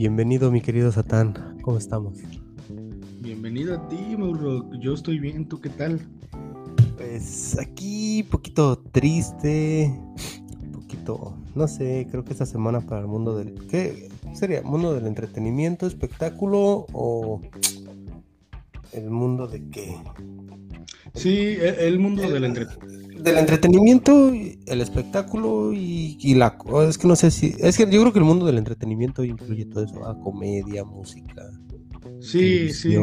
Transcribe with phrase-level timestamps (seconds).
[0.00, 1.58] Bienvenido, mi querido Satán.
[1.60, 2.14] ¿Cómo estamos?
[3.20, 4.72] Bienvenido a ti, Mauro.
[4.80, 6.00] Yo estoy bien, ¿tú qué tal?
[6.96, 9.92] Pues aquí, poquito triste,
[10.62, 13.52] un poquito, no sé, creo que esta semana para el mundo del.
[13.68, 14.62] ¿Qué sería?
[14.62, 17.42] ¿Mundo del entretenimiento, espectáculo o
[18.92, 19.98] el mundo de qué?
[21.12, 26.56] Sí, el, mundo del entretenimiento del entretenimiento, el espectáculo y, la...
[26.88, 27.54] Es que no sé si...
[27.58, 31.50] Es que yo creo que el mundo del entretenimiento incluye todo eso, a comedia, música.
[32.20, 32.96] Sí, sí.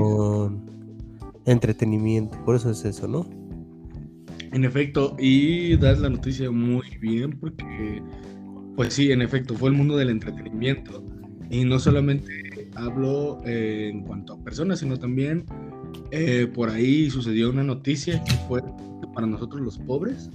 [1.45, 3.27] Entretenimiento, por eso es eso, ¿no?
[4.51, 8.01] En efecto, y das la noticia muy bien porque,
[8.75, 11.03] pues sí, en efecto, fue el mundo del entretenimiento.
[11.49, 15.45] Y no solamente hablo eh, en cuanto a personas, sino también
[16.11, 18.61] eh, por ahí sucedió una noticia que fue
[19.17, 20.29] para nosotros los pobres.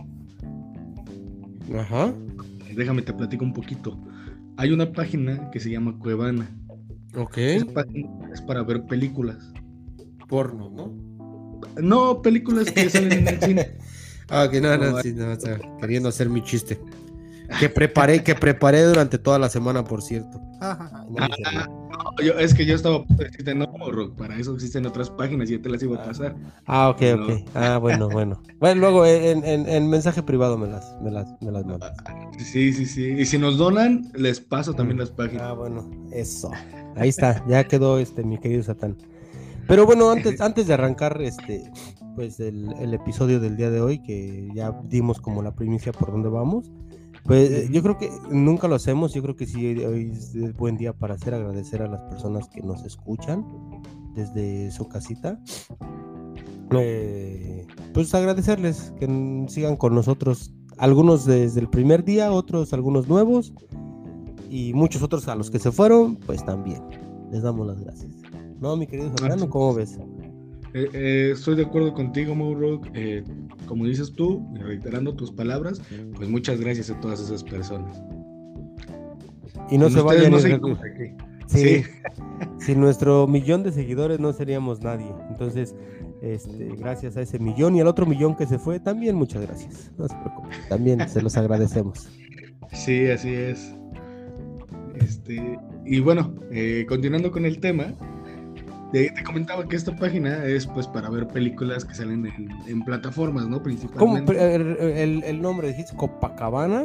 [1.73, 2.13] Ajá.
[2.75, 3.97] Déjame te platico un poquito.
[4.57, 6.51] Hay una página que se llama Cuevana.
[7.17, 7.39] Ok.
[7.73, 9.53] página es para ver películas.
[10.27, 10.97] Porno, ¿no?
[11.81, 13.69] No, películas que salen en el cine.
[14.35, 15.37] Ah, que no, no, sí, no,
[15.79, 16.81] queriendo hacer mi chiste.
[17.61, 20.41] Que preparé, que preparé durante toda la semana, por cierto.
[20.63, 21.67] Ah,
[22.23, 23.05] yo, es que yo estaba
[23.55, 26.37] no, para eso existen otras páginas y ya te las iba a pasar.
[26.67, 27.49] Ah, ok, ok.
[27.55, 28.41] Ah, bueno, bueno.
[28.61, 31.93] Bueno, luego en, en, mensaje privado me las, me las, me las mandas.
[32.39, 33.07] Sí, sí, sí.
[33.11, 35.43] Y si nos donan, les paso también las páginas.
[35.43, 36.51] Ah, bueno, eso.
[36.97, 38.97] Ahí está, ya quedó este, mi querido Satán.
[39.67, 41.71] Pero bueno, antes, antes de arrancar este,
[42.15, 46.13] pues el, el episodio del día de hoy, que ya dimos como la primicia por
[46.13, 46.71] dónde vamos.
[47.25, 50.93] Pues yo creo que nunca lo hacemos, yo creo que sí, hoy es buen día
[50.93, 53.45] para hacer agradecer a las personas que nos escuchan
[54.15, 55.41] desde su casita.
[56.75, 63.53] Eh, pues agradecerles que sigan con nosotros, algunos desde el primer día, otros algunos nuevos
[64.51, 66.83] y muchos otros a los que se fueron, pues también
[67.31, 68.13] les damos las gracias.
[68.61, 69.49] ¿No, mi querido Fernando?
[69.49, 69.99] ¿Cómo ves?
[70.75, 72.81] Eh, eh, estoy de acuerdo contigo, Mauro.
[72.95, 73.23] Eh,
[73.73, 75.81] como dices tú, reiterando tus palabras,
[76.15, 78.03] pues muchas gracias a todas esas personas.
[79.71, 80.31] Y no se vayan.
[81.47, 81.83] Sí,
[82.59, 85.07] Sin nuestro millón de seguidores no seríamos nadie.
[85.31, 85.75] Entonces,
[86.21, 89.91] este, gracias a ese millón y al otro millón que se fue, también muchas gracias.
[89.97, 92.11] No se preocupen, también se los agradecemos.
[92.75, 93.75] Sí, así es.
[94.97, 96.35] Este, y bueno,
[96.87, 97.95] continuando con el tema,
[98.93, 102.27] te, comentaba que esta página es pues para ver películas que salen
[102.67, 103.63] en, plataformas, ¿no?
[103.63, 104.35] Principalmente.
[104.35, 104.45] ¿Cómo?
[104.45, 106.85] El, el, nombre dijiste Copacabana.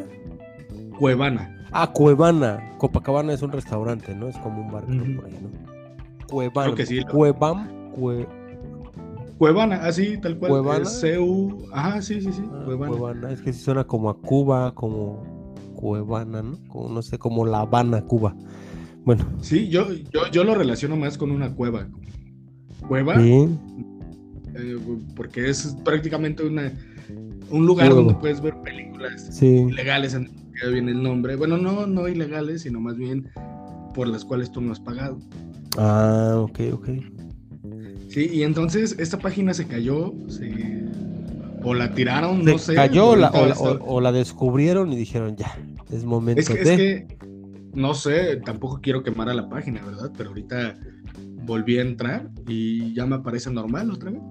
[0.97, 1.65] Cuevana.
[1.71, 2.73] Ah, Cuevana.
[2.77, 4.27] Copacabana es un restaurante, ¿no?
[4.27, 4.93] Es como un bar por
[5.25, 6.27] ahí, ¿no?
[6.27, 6.75] Cuevana.
[6.75, 7.03] que sí.
[7.03, 7.67] Cuevam,
[9.37, 10.51] Cuevana, así, tal cual.
[10.51, 10.89] Cuevana.
[11.73, 12.43] Ajá, sí, sí, sí.
[12.51, 13.31] Ah, Cuevana.
[13.31, 16.57] Es que sí suena como a Cuba, como Cuevana, ¿no?
[16.69, 18.33] Como, no sé, como La Habana, Cuba.
[19.07, 19.25] Bueno.
[19.39, 21.87] Sí, yo, yo, yo lo relaciono más con una cueva.
[22.89, 23.17] ¿Cueva?
[23.17, 23.47] Sí.
[24.53, 24.77] Eh,
[25.15, 26.73] porque es prácticamente una,
[27.49, 30.29] un lugar donde puedes ver películas ilegales, en
[30.59, 31.37] que viene el nombre.
[31.37, 33.29] Bueno, no, no ilegales, sino más bien
[33.93, 35.17] por las cuales tú no has pagado.
[35.77, 36.89] Ah, ok, ok.
[38.09, 40.13] Sí, y entonces esta página se cayó,
[41.63, 42.75] o la tiraron, no sé.
[42.75, 45.57] Cayó o la, o, la, descubrieron y dijeron, ya,
[45.93, 47.07] es momento es que,
[47.73, 50.11] no sé, tampoco quiero quemar a la página, ¿verdad?
[50.17, 50.77] Pero ahorita
[51.43, 54.21] volví a entrar y ya me aparece normal otra vez.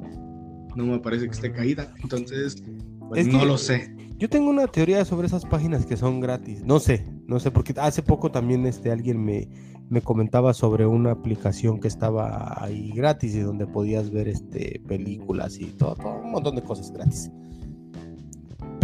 [0.75, 1.93] No me parece que esté caída.
[2.03, 2.63] Entonces,
[3.09, 3.95] pues no lo sé.
[4.19, 6.63] Yo tengo una teoría sobre esas páginas que son gratis.
[6.65, 9.49] No sé, no sé, porque hace poco también este, alguien me,
[9.89, 15.59] me comentaba sobre una aplicación que estaba ahí gratis y donde podías ver este, películas
[15.61, 17.31] y todo, todo un montón de cosas gratis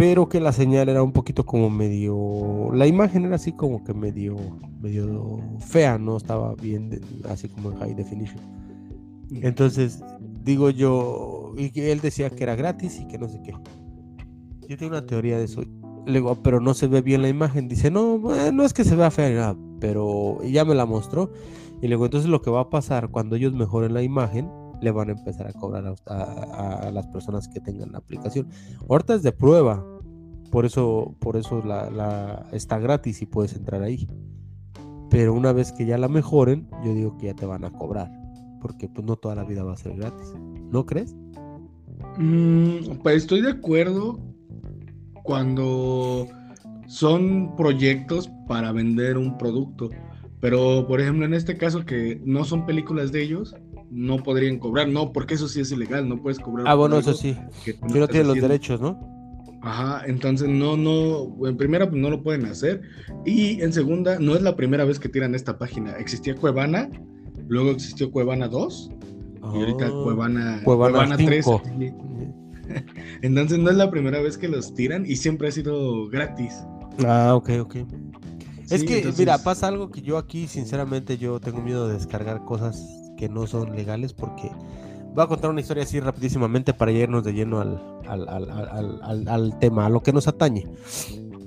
[0.03, 3.93] pero que la señal era un poquito como medio, la imagen era así como que
[3.93, 4.35] medio,
[4.81, 6.99] medio fea, no estaba bien,
[7.29, 8.41] así como en high definition.
[9.31, 10.03] Entonces,
[10.43, 13.53] digo yo, y él decía que era gratis y que no sé qué.
[14.67, 15.63] Yo tengo una teoría de eso.
[16.05, 17.69] Le digo, pero no se ve bien la imagen.
[17.69, 21.31] Dice, no, no es que se vea fea ni nada, pero ya me la mostró.
[21.81, 24.49] Y luego, entonces lo que va a pasar cuando ellos mejoren la imagen,
[24.83, 28.49] le van a empezar a cobrar a, las personas que tengan la aplicación.
[28.89, 29.83] Ahorita es de prueba,
[30.53, 34.07] por eso, por eso la, está gratis y puedes entrar ahí.
[35.09, 38.11] Pero una vez que ya la mejoren, yo digo que ya te van a cobrar,
[38.61, 40.31] porque pues no toda la vida va a ser gratis.
[40.69, 41.15] ¿No crees?
[42.19, 44.19] Mm, pues estoy de acuerdo
[45.23, 46.27] cuando
[46.85, 49.89] son proyectos para vender un producto.
[50.39, 53.55] Pero, por ejemplo, en este caso que no son películas de ellos,
[53.89, 56.67] no podrían cobrar, no, porque eso sí es ilegal, no puedes cobrar.
[56.67, 57.35] Ah, bueno, eso sí.
[57.63, 59.22] Si no tienes los derechos, ¿no?
[59.65, 62.81] Ajá, entonces no, no, en primera pues no lo pueden hacer
[63.25, 65.93] y en segunda no es la primera vez que tiran esta página.
[65.97, 66.89] Existía Cuevana,
[67.47, 68.91] luego existió Cuevana 2
[69.41, 71.45] y ahorita Oh, Cuevana, Cuevana Cuevana 3.
[71.45, 71.61] 5.
[73.21, 76.53] Entonces no es la primera vez que los tiran y siempre ha sido gratis.
[77.05, 77.75] Ah, ok, ok.
[78.69, 82.43] Es que, entonces- mira, pasa algo que yo aquí, sinceramente, yo tengo miedo de descargar
[82.43, 82.85] cosas
[83.17, 84.49] que no son legales porque
[85.13, 89.59] voy a contar una historia así rapidísimamente para irnos de lleno al, al, al- al-
[89.59, 90.67] tema, a lo que nos atañe.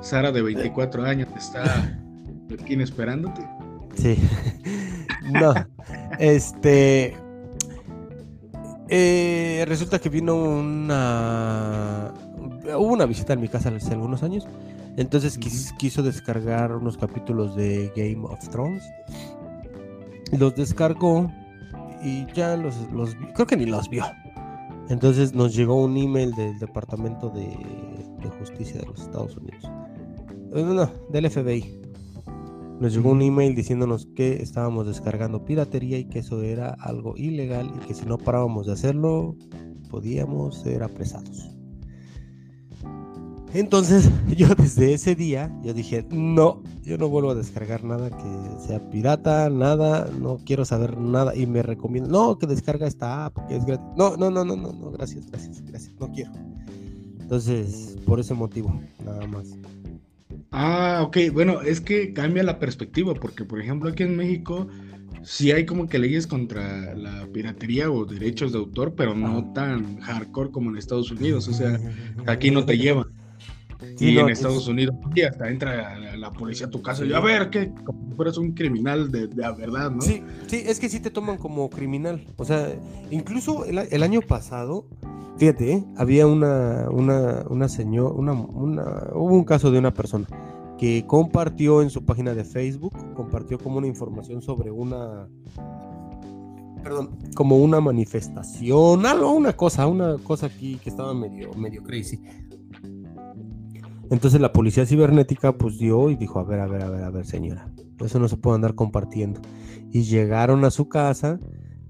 [0.02, 1.98] Sara de 24 años está
[2.58, 3.42] aquí esperándote.
[3.94, 4.16] Sí.
[5.32, 5.52] no.
[6.18, 7.16] Este.
[8.88, 12.12] eh, resulta que vino una.
[12.76, 14.46] Hubo una visita en mi casa hace algunos años.
[14.96, 18.82] Entonces quis- quiso descargar unos capítulos de Game of Thrones.
[20.32, 21.30] Los descargó.
[22.06, 24.05] Y ya los, los vi- Creo que ni los vio.
[24.88, 29.64] Entonces nos llegó un email del Departamento de, de Justicia de los Estados Unidos.
[30.55, 31.81] Eh, No, no, del FBI.
[32.79, 37.73] Nos llegó un email diciéndonos que estábamos descargando piratería y que eso era algo ilegal
[37.75, 39.35] y que si no parábamos de hacerlo
[39.91, 41.56] podíamos ser apresados.
[43.58, 48.67] Entonces yo desde ese día yo dije, no, yo no vuelvo a descargar nada que
[48.67, 53.49] sea pirata, nada, no quiero saber nada y me recomiendo, no, que descarga esta app,
[53.49, 53.87] que es gratis.
[53.97, 56.32] No, no, no, no, no, no, gracias, gracias, gracias, no quiero.
[57.19, 59.47] Entonces, por ese motivo, nada más.
[60.50, 64.69] Ah, ok, bueno, es que cambia la perspectiva, porque por ejemplo aquí en México
[65.23, 69.99] sí hay como que leyes contra la piratería o derechos de autor, pero no tan
[70.00, 71.81] hardcore como en Estados Unidos, o sea,
[72.26, 73.06] aquí no te llevan.
[73.99, 77.12] Y en es- Estados Unidos sí, hasta entra la, la policía a tu casa y
[77.12, 80.00] a ver, que como si fueras un criminal de, de la verdad, ¿no?
[80.02, 82.25] Sí, sí, es que sí te toman como criminal.
[82.37, 82.75] O sea,
[83.11, 84.87] incluso el año pasado,
[85.38, 85.84] fíjate, ¿eh?
[85.96, 90.26] había una, una, una señora, una, una, hubo un caso de una persona
[90.78, 95.26] que compartió en su página de Facebook, compartió como una información sobre una,
[96.82, 102.20] perdón, como una manifestación, algo, una cosa, una cosa aquí que estaba medio, medio crazy.
[104.11, 107.11] Entonces la policía cibernética pues dio y dijo, a ver, a ver, a ver, a
[107.11, 107.70] ver, señora,
[108.05, 109.41] eso no se puede andar compartiendo.
[109.91, 111.41] Y llegaron a su casa,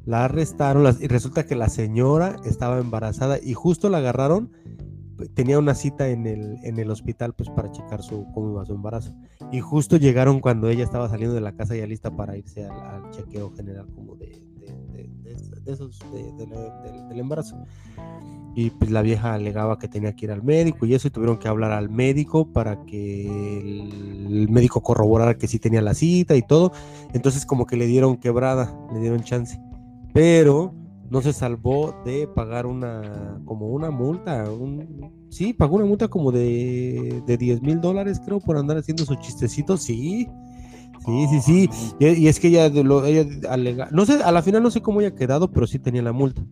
[0.05, 4.51] la arrestaron y resulta que la señora estaba embarazada y justo la agarraron,
[5.35, 8.75] tenía una cita en el, en el hospital pues para checar su, cómo iba su
[8.75, 9.15] embarazo.
[9.53, 13.05] Y justo llegaron cuando ella estaba saliendo de la casa ya lista para irse al,
[13.05, 14.39] al chequeo general como de,
[15.35, 17.57] de- de- esos, de- del- embarazo.
[18.55, 21.39] Y pues la vieja alegaba que tenía que ir al médico y eso, y tuvieron
[21.39, 23.27] que hablar al médico para que
[23.59, 26.73] el, el médico corroborara que sí tenía la cita y todo.
[27.13, 29.61] Entonces como que le dieron quebrada, le dieron chance.
[30.15, 30.75] Pero
[31.11, 34.51] no se salvó de pagar una, como una multa.
[34.51, 39.05] Un, sí, pagó una multa como de, de 10 mil dólares, creo, por andar haciendo
[39.05, 39.83] sus chistecitos.
[39.83, 40.29] Sí,
[41.07, 41.71] sí, sí, sí.
[41.99, 45.01] Y, es que ella, lo- ella alega, no sé, a la final no sé cómo
[45.01, 46.43] haya quedado, pero sí tenía la multa.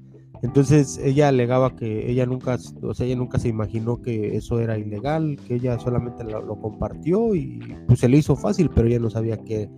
[0.42, 4.76] Entonces ella alegaba que ella nunca, o sea, ella nunca se imaginó que eso era
[4.78, 8.98] ilegal, que ella solamente lo, lo compartió y pues se le hizo fácil, pero ella
[8.98, 9.70] no sabía que,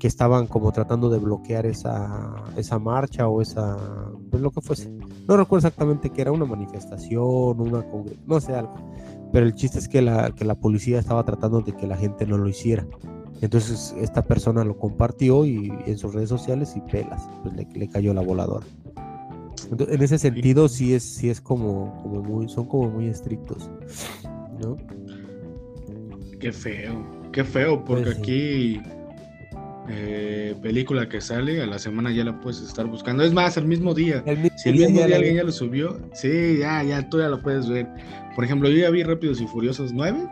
[0.00, 3.76] que estaban como tratando de bloquear esa, esa marcha o esa,
[4.30, 4.90] pues lo que fuese.
[5.28, 7.86] No recuerdo exactamente que era una manifestación, una
[8.26, 8.74] no sé algo.
[9.32, 12.26] Pero el chiste es que la, que la policía estaba tratando de que la gente
[12.26, 12.84] no lo hiciera.
[13.40, 17.88] Entonces esta persona lo compartió y en sus redes sociales y pelas, pues le, le
[17.88, 18.66] cayó la voladora.
[19.70, 23.70] Entonces, en ese sentido sí es, sí es como, como muy, son como muy estrictos,
[24.62, 24.76] ¿no?
[26.38, 28.80] Qué feo, qué feo, porque Pues aquí
[29.88, 33.22] eh, película que sale, a la semana ya la puedes estar buscando.
[33.22, 34.22] Es más, el mismo día.
[34.26, 35.12] El mismo Si el mismo día vi.
[35.14, 37.86] alguien ya lo subió, sí, ya, ya, tú ya lo puedes ver.
[38.34, 40.26] Por ejemplo, yo ya vi Rápidos y Furiosos 9,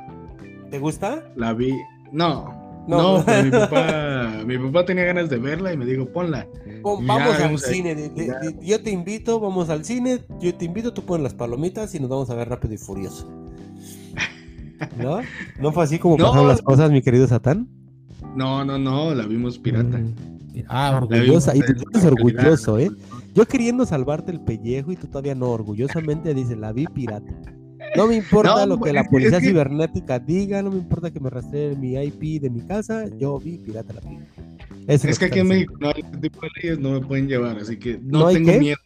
[0.71, 1.23] ¿Te gusta?
[1.37, 1.73] la vi,
[2.13, 3.19] no, No.
[3.19, 6.47] no, pero mi papá, mi papá tenía ganas de verla y me dijo, ponla.
[6.83, 7.95] Pon- Ya, vamos al cine.
[7.95, 8.39] de- de- Ya.
[8.41, 10.21] de- yo te invito, vamos al cine.
[10.41, 13.29] Yo te invito, tú pones las palomitas y nos vamos a ver rápido y furioso.
[15.01, 15.21] ¿No?
[15.61, 16.27] ¿No fue así como No.
[16.27, 17.69] pasaron las cosas, mi querido Satán?
[18.35, 19.99] No, no, no, la vimos pirata.
[19.99, 20.15] Mm.
[20.69, 21.55] Ah, orgullosa.
[21.57, 22.91] Y tú eres orgulloso, ¿eh?
[23.35, 25.51] Yo queriendo salvarte el pellejo y tú todavía no.
[25.51, 27.33] Orgullosamente dice, la vi pirata.
[27.97, 30.79] No me importa No, lo que es la policía es que- cibernética diga, no me
[30.79, 34.27] importa que me rastree mi IP de mi casa, yo vi pirata la película.
[34.87, 37.29] Eso Es que aquí en México no hay ese tipo de leyes, no me pueden
[37.29, 38.59] llevar, así que no, ¿No hay tengo qué?
[38.59, 38.77] miedo.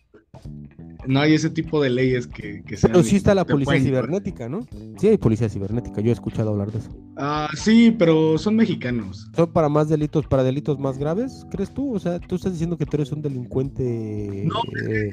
[1.06, 2.92] No hay ese tipo de leyes que, que sean.
[2.92, 4.04] Pero sí está la policía llevar.
[4.06, 4.66] cibernética, ¿no?
[4.98, 6.90] Sí hay policía cibernética, yo he escuchado hablar de eso.
[7.16, 9.30] Ah, sí, pero son mexicanos.
[9.36, 11.94] ¿Son para más delitos, para delitos más graves, crees tú?
[11.94, 14.46] O sea, tú estás diciendo que tú eres un delincuente...
[14.46, 14.60] No,
[14.90, 15.12] eh,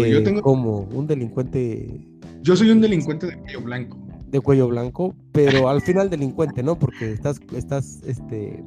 [0.00, 0.80] no, yo eh, tengo- ¿Cómo?
[0.92, 2.00] ¿Un delincuente
[2.44, 3.96] Yo soy un delincuente de cuello blanco.
[4.26, 6.78] De cuello blanco, pero al final delincuente, ¿no?
[6.78, 8.62] Porque estás, estás, este,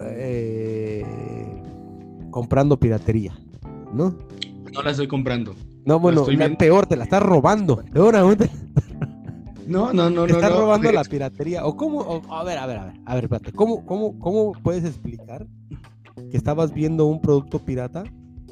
[0.00, 1.04] eh,
[2.30, 3.38] comprando piratería,
[3.92, 4.16] ¿no?
[4.72, 5.54] No la estoy comprando.
[5.84, 6.24] No, bueno,
[6.58, 7.84] peor, te la estás robando.
[7.92, 8.38] Peor aún.
[9.66, 10.38] No, no, no, te no.
[10.38, 11.66] Estás robando la piratería.
[11.66, 13.52] O cómo, a ver, a ver, a ver, a ver, espérate.
[13.52, 15.46] ¿Cómo, cómo, ¿Cómo puedes explicar
[16.30, 18.04] que estabas viendo un producto pirata,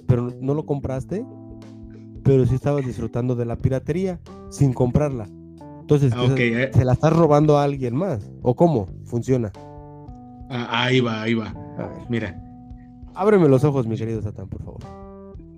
[0.06, 1.24] pero no lo compraste,
[2.22, 5.28] pero sí estabas disfrutando de la piratería sin comprarla?
[5.80, 6.70] Entonces, eh.
[6.72, 8.30] se la estás robando a alguien más.
[8.42, 9.52] ¿O cómo funciona?
[10.48, 11.48] Ah, ahí va, ahí va.
[11.78, 11.98] A ver.
[12.08, 12.42] Mira.
[13.14, 14.80] Ábreme los ojos, mi querido Satán, por favor.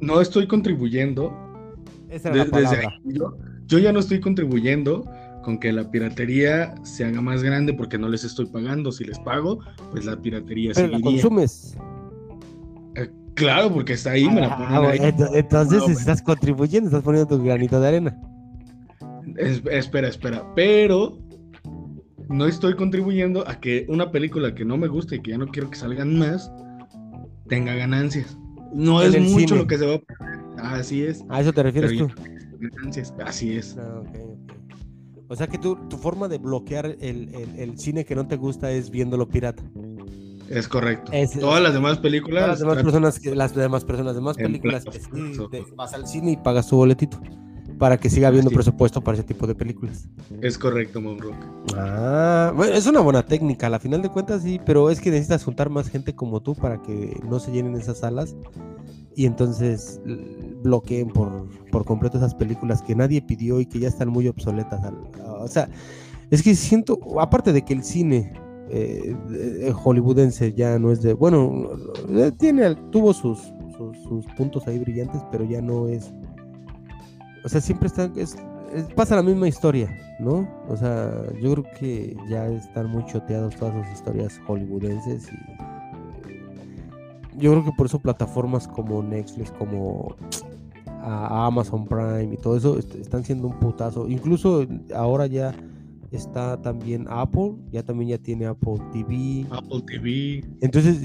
[0.01, 1.33] No estoy contribuyendo.
[2.09, 2.99] Esa es la palabra.
[3.05, 5.05] yo, yo ya no estoy contribuyendo
[5.45, 8.91] con que la piratería se haga más grande porque no les estoy pagando.
[8.91, 9.61] Si les pago,
[9.93, 11.77] pues la piratería Pero la consumes.
[13.35, 14.99] Claro, porque está ahí, me la ah, ahí.
[15.35, 18.21] Entonces, estás contribuyendo, estás poniendo tu granito de arena.
[19.71, 20.45] espera, espera.
[20.55, 21.19] Pero
[22.29, 25.47] no estoy contribuyendo a que una película que no me gusta y que ya no
[25.49, 26.51] quiero que salgan más
[27.49, 28.39] tenga ganancias.
[28.73, 30.01] No es mucho lo que se va
[30.59, 31.25] a Así es.
[31.29, 32.09] ¿A eso te refieres tú?
[32.59, 33.15] Ganancias.
[33.25, 33.77] Así es.
[33.79, 34.03] Ah,
[35.29, 38.71] o sea que tu, tu forma de bloquear el, el, cine que no te gusta
[38.71, 39.63] es viéndolo pirata.
[40.49, 41.13] Es correcto.
[41.41, 42.49] todas las demás películas.
[42.49, 46.69] las demás personas, que, las demás personas, demás películas que vas al cine y pagas
[46.69, 47.21] tu boletito
[47.79, 50.09] para que siga habiendo presupuesto para ese tipo de películas.
[50.41, 51.35] Es correcto, Monrock.
[51.77, 55.11] Ah, bueno, es una buena técnica, a la final de cuentas sí, pero es que
[55.11, 58.37] necesitas juntar más gente como tú para que no se llenen esas salas
[59.17, 60.01] y entonces
[60.63, 64.81] bloqueen por, por completo esas películas que nadie pidió y que ya están muy obsoletas.
[65.41, 65.69] O sea,
[66.31, 68.33] es que siento, aparte de que el cine
[68.75, 71.71] eh, hollywoodense ya no es de, bueno,
[72.09, 73.41] eh, tiene, tuvo sus,
[74.09, 76.13] sus, puntos ahí brillantes, pero ya no es,
[77.45, 78.37] o sea, siempre están, es,
[78.95, 79.89] pasa la misma historia,
[80.19, 80.49] ¿no?
[80.69, 85.31] O sea, yo creo que ya están muy choteados todas las historias hollywoodenses
[87.37, 90.15] yo creo que por eso plataformas como Netflix, como
[91.03, 94.09] Amazon Prime y todo eso están siendo un putazo.
[94.09, 95.55] Incluso ahora ya
[96.17, 99.47] está también Apple, ya también ya tiene Apple TV.
[99.51, 100.45] Apple TV.
[100.61, 100.99] Entonces,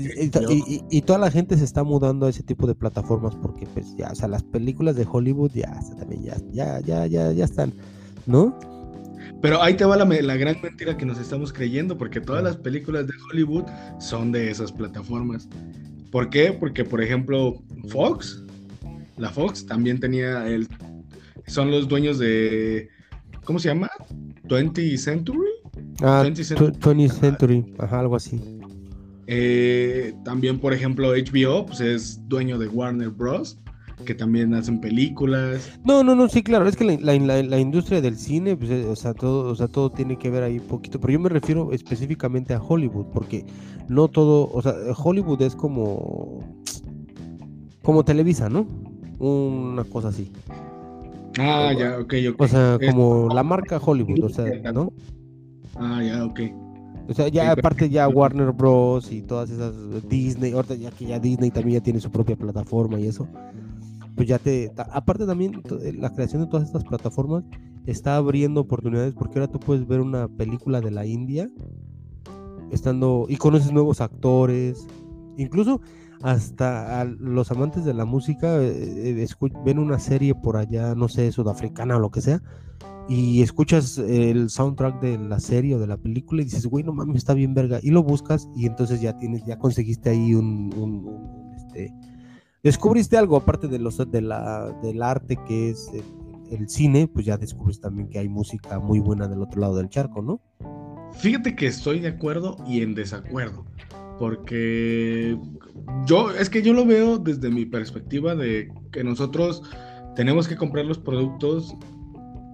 [0.89, 4.09] y, toda la gente se está mudando a ese tipo de plataformas porque pues ya,
[4.11, 7.73] o sea, las películas de Hollywood ya también ya, ya, ya, ya, ya están,
[8.25, 8.57] ¿no?
[9.41, 12.57] Pero ahí te va la, la, gran mentira que nos estamos creyendo, porque todas las
[12.57, 13.65] películas de Hollywood
[13.99, 15.47] son de esas plataformas.
[16.11, 16.51] ¿Por qué?
[16.51, 18.43] Porque, por ejemplo, Fox,
[19.17, 20.67] la Fox también tenía el.
[21.47, 22.89] Son los dueños de.
[23.49, 23.89] ¿Cómo se llama?
[24.47, 25.49] 20 Century.
[26.03, 26.43] Ah, 20
[27.09, 28.39] Century, ajá, algo así.
[29.25, 33.57] Eh, también, por ejemplo, HBO pues es dueño de Warner Bros
[34.05, 35.79] que también hacen películas.
[35.83, 39.15] No, no, no, sí, claro, es que la, industria del cine, pues, eh, o, sea,
[39.15, 42.53] todo, o sea, todo tiene que ver ahí un poquito, pero yo me refiero específicamente
[42.53, 43.47] a Hollywood, porque
[43.87, 46.43] no todo, o sea, Hollywood es como,
[47.81, 48.67] como Televisa, ¿no?
[49.17, 50.31] Una cosa así.
[51.39, 52.41] Ah, ya, ok, ok.
[52.41, 54.91] O sea, como la marca Hollywood, o sea, ¿no?
[55.75, 56.39] Ah, ya, ok.
[57.07, 59.11] O sea, ya aparte ya Warner Bros.
[59.11, 59.73] y todas esas
[60.07, 63.27] Disney, ahorita ya que ya Disney también ya tiene su propia plataforma y eso
[64.19, 67.45] pues ya te, aparte también eh, la creación de todas estas plataformas
[67.85, 71.47] está abriendo oportunidades porque ahora tú puedes ver una película de la India
[72.69, 74.85] estando y conoces nuevos actores,
[75.37, 75.79] incluso
[76.21, 79.27] hasta los amantes de la música eh, eh,
[79.65, 82.41] ven una serie por allá, no sé, sudafricana o lo que sea,
[83.09, 86.93] y escuchas el soundtrack de la serie o de la película y dices, güey, no
[86.93, 91.51] mames, está bien verga, y lo buscas y entonces ya tienes, ya conseguiste ahí un,
[91.57, 91.91] este,
[92.61, 95.89] descubriste algo aparte de los de la, del arte que es
[96.51, 99.89] el, cine, pues ya descubres también que hay música muy buena del otro lado del
[99.89, 100.41] charco, ¿no?
[101.13, 103.65] Fíjate que estoy de acuerdo y en desacuerdo,
[104.19, 105.37] porque
[106.05, 109.63] yo es que yo lo veo desde mi perspectiva de que nosotros
[110.15, 111.73] tenemos que comprar los productos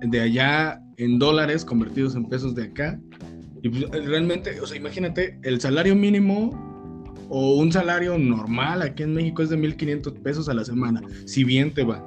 [0.02, 3.00] de allá en dólares convertidos en pesos de acá
[3.64, 6.52] y pues, realmente, o sea, imagínate el salario mínimo
[7.30, 11.44] o un salario normal aquí en México es de 1.500 pesos a la semana, si
[11.44, 12.04] bien te va.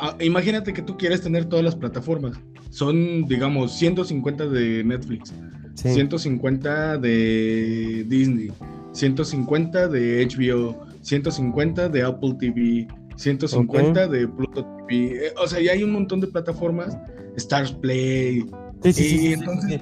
[0.00, 2.40] Ah, imagínate que tú quieres tener todas las plataformas.
[2.70, 5.34] Son, digamos, 150 de Netflix,
[5.74, 8.52] 150 de Disney,
[8.92, 15.26] 150 de HBO, 150 de Apple TV, 150 de Pluto TV.
[15.26, 16.96] Eh, o sea, ya hay un montón de plataformas,
[17.36, 18.46] Stars Play.
[18.84, 19.80] y entonces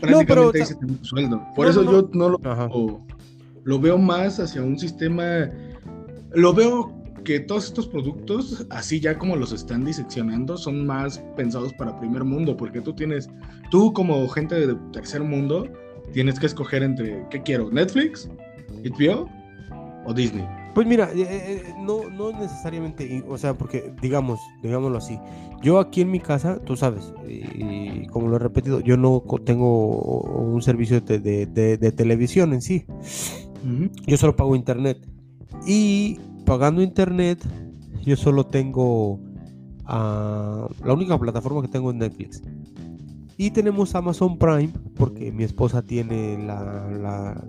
[0.00, 0.52] prácticamente no, pero,
[1.02, 1.42] sueldo.
[1.54, 3.00] Por eso yo no lo,
[3.64, 5.50] lo, veo más hacia un sistema,
[6.32, 11.72] lo veo porque todos estos productos, así ya como los están diseccionando, son más pensados
[11.72, 13.28] para primer mundo, porque tú tienes,
[13.68, 15.66] tú como gente de tercer mundo,
[16.12, 17.68] tienes que escoger entre, ¿qué quiero?
[17.72, 18.30] ¿Netflix?
[18.84, 19.28] ¿HBO?
[20.04, 20.46] ¿O Disney?
[20.72, 25.18] Pues mira, eh, eh, no, no necesariamente, o sea, porque digamos, digámoslo así,
[25.62, 30.20] yo aquí en mi casa, tú sabes, y como lo he repetido, yo no tengo
[30.20, 32.86] un servicio de, televisión en sí,
[34.06, 34.98] yo solo pago internet.
[35.66, 37.44] Y pagando internet,
[38.02, 39.20] yo solo tengo
[39.84, 42.42] ah, la única plataforma que tengo es Netflix.
[43.36, 47.44] Y tenemos Amazon Prime porque mi esposa tiene la,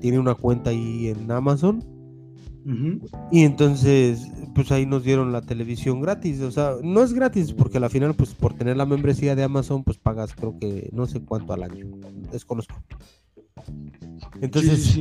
[0.00, 1.84] tiene una cuenta ahí en Amazon.
[3.30, 6.40] Y entonces, pues ahí nos dieron la televisión gratis.
[6.40, 9.84] O sea, no es gratis porque al final, pues por tener la membresía de Amazon,
[9.84, 11.86] pues pagas creo que no sé cuánto al año.
[12.32, 12.74] Desconozco.
[14.40, 14.98] Entonces,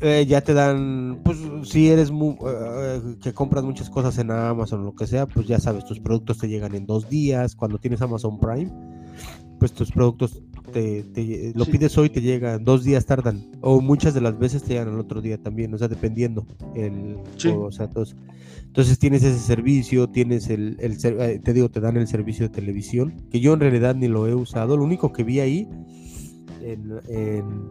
[0.00, 4.84] eh, ya te dan, pues si eres eh, que compras muchas cosas en Amazon o
[4.84, 7.54] lo que sea, pues ya sabes, tus productos te llegan en dos días.
[7.54, 8.70] Cuando tienes Amazon Prime,
[9.58, 10.42] pues tus productos
[10.72, 13.50] te, lo pides hoy, te llegan, dos días tardan.
[13.60, 16.46] O muchas de las veces te llegan el otro día también, o sea, dependiendo.
[16.74, 17.18] El,
[17.54, 17.88] o, sea,
[18.64, 22.54] entonces tienes ese servicio, tienes el, el, eh, te digo, te dan el servicio de
[22.54, 24.76] televisión, que yo en realidad ni lo he usado.
[24.76, 25.68] Lo único que vi ahí
[26.60, 27.68] en,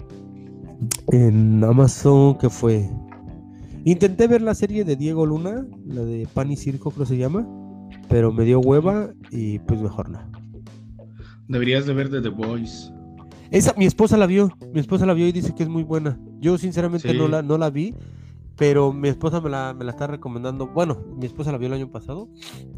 [1.12, 2.90] en, Amazon, que fue.
[3.86, 7.18] Intenté ver la serie de Diego Luna, la de Pan y Circo, creo que se
[7.18, 7.48] llama,
[8.10, 10.20] pero me dio hueva y pues mejor no.
[11.48, 12.92] Deberías de ver The Boys.
[13.52, 16.20] Esa, mi esposa la vio, mi esposa la vio y dice que es muy buena.
[16.40, 17.96] Yo sinceramente no, la, no la vi,
[18.60, 20.68] pero mi esposa me la, me la está recomendando.
[20.68, 22.28] Bueno, mi esposa la vio el año pasado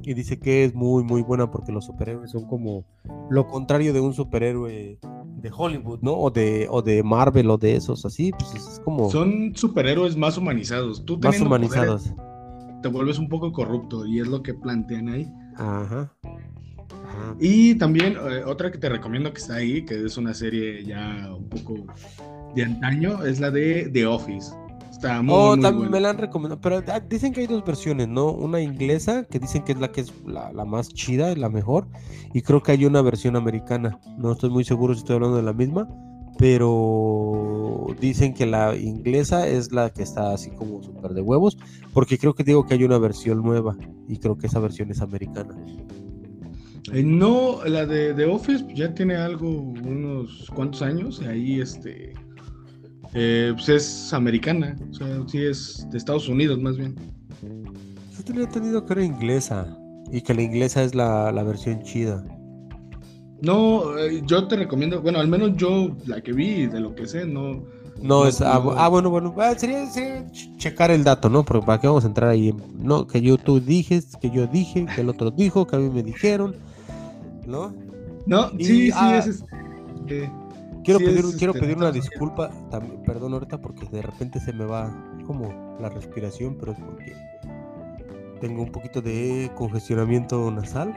[0.04, 2.86] y dice que es muy, muy buena porque los superhéroes son como
[3.32, 5.00] lo contrario de un superhéroe
[5.38, 6.14] de Hollywood, ¿no?
[6.14, 9.10] O de, o de Marvel o de esos, así, pues es como...
[9.10, 11.04] Son superhéroes más humanizados.
[11.04, 12.14] Tú más humanizados.
[12.84, 15.28] te vuelves un poco corrupto y es lo que plantean ahí.
[15.56, 16.14] Ajá.
[17.40, 21.34] Y también eh, otra que te recomiendo que está ahí, que es una serie ya
[21.36, 21.74] un poco
[22.54, 24.52] de antaño, es la de The Office.
[25.02, 28.08] Está muy, oh, también me la han recomendado, pero ah, dicen que hay dos versiones,
[28.08, 28.32] ¿no?
[28.34, 31.88] Una inglesa, que dicen que es la que es la, la más chida, la mejor,
[32.36, 34.00] y creo que hay una versión americana.
[34.20, 35.90] No estoy muy seguro si estoy hablando de la misma,
[36.38, 41.58] pero dicen que la inglesa es la que está así como súper de huevos,
[41.94, 43.76] porque creo que digo que hay una versión nueva,
[44.08, 45.56] y creo que esa versión es americana.
[46.94, 52.14] Eh, no, la de, The Office ya tiene algo, unos cuantos años, y ahí este,
[53.14, 56.96] eh, pues es americana, o sea, sí es de Estados Unidos más bien.
[58.18, 59.78] Yo tenía entendido que era inglesa,
[60.12, 62.24] y que la inglesa es la, versión chida.
[63.42, 67.08] No, eh, yo te recomiendo, bueno, al menos yo, la que vi, de lo que
[67.08, 67.64] sé, no...
[68.02, 69.88] No, es, ah, ah, bueno, bueno, ah, sería,
[70.58, 71.44] checar el dato, ¿no?
[71.44, 74.88] Porque para qué vamos a entrar ahí, no, que yo tú dijes, que yo dije,
[74.96, 76.56] que el otro dijo, que a mí me dijeron,
[77.46, 77.74] ¿no?
[78.26, 79.44] No, sí, sí, ah, es,
[80.84, 84.94] quiero pedir, quiero pedir una disculpa, también, perdón ahorita porque de repente se me va
[85.26, 87.14] como la respiración, pero es porque
[88.40, 90.94] tengo un poquito de congestionamiento nasal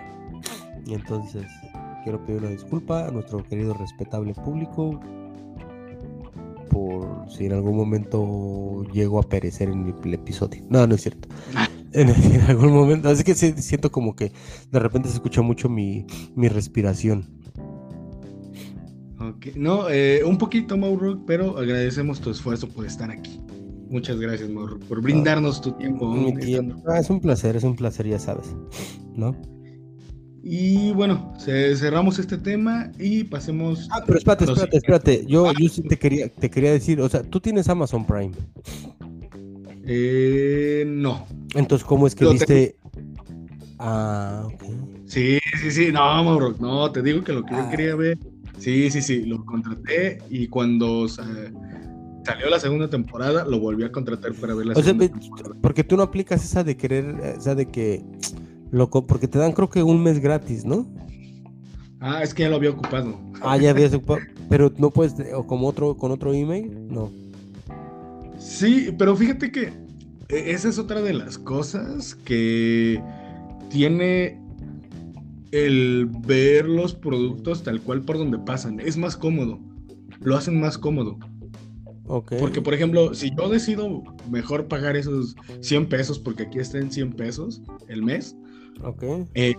[0.87, 1.47] y entonces
[2.03, 5.01] quiero pedir una disculpa a nuestro querido respetable público
[6.70, 10.62] por si en algún momento llego a perecer en el episodio.
[10.68, 11.29] No, no es cierto.
[11.94, 13.09] en, algún momento.
[13.09, 14.33] Así que siento como que
[14.70, 17.43] de repente se escucha mucho mi, respiración.
[19.56, 23.40] No, eh, un poquito, Mauro, pero agradecemos tu esfuerzo por estar aquí.
[23.88, 26.14] Muchas gracias, Mauro, por brindarnos tu tiempo.
[26.88, 28.54] Ah, es un placer, es un placer, ya sabes.
[29.14, 29.37] ¿No?
[30.42, 33.88] Y bueno, cerramos este tema y pasemos.
[33.90, 35.26] Ah, pero espérate, espérate, espérate.
[35.26, 38.32] Yo, yo sí te quería, te quería decir, o sea, tú tienes Amazon Prime.
[39.87, 41.26] Eh, no.
[41.54, 42.76] Entonces, ¿cómo es que viste?
[43.78, 44.48] Ah,
[45.06, 47.70] Sí, sí, sí, no, Mauro, no, te digo que lo que yo ah.
[47.70, 48.18] quería ver.
[48.59, 54.33] Sí, sí, sí, lo contraté y cuando salió la segunda temporada lo volví a contratar
[54.35, 55.57] para ver la segunda temporada.
[55.61, 58.05] Porque tú no aplicas esa de querer, o sea, de que,
[58.71, 60.87] loco, porque te dan creo que un mes gratis, ¿no?
[62.01, 63.19] Ah, es que ya lo había ocupado.
[63.40, 67.11] Ah, ya había ocupado, pero no puedes, o como otro, con otro email, no.
[68.38, 69.73] Sí, pero fíjate que
[70.29, 73.03] e, esa es otra de las cosas que
[73.71, 74.38] tiene
[75.55, 78.81] el ver los productos tal cual por donde pasan.
[78.81, 79.59] Es más cómodo.
[80.21, 81.19] Lo hacen más cómodo.
[82.07, 82.38] Okay.
[82.38, 86.90] Porque, por ejemplo, si yo decido mejor pagar esos 100 pesos, porque aquí está en
[86.90, 88.37] 100 pesos el mes,
[88.83, 89.25] okay.
[89.35, 89.55] Eh,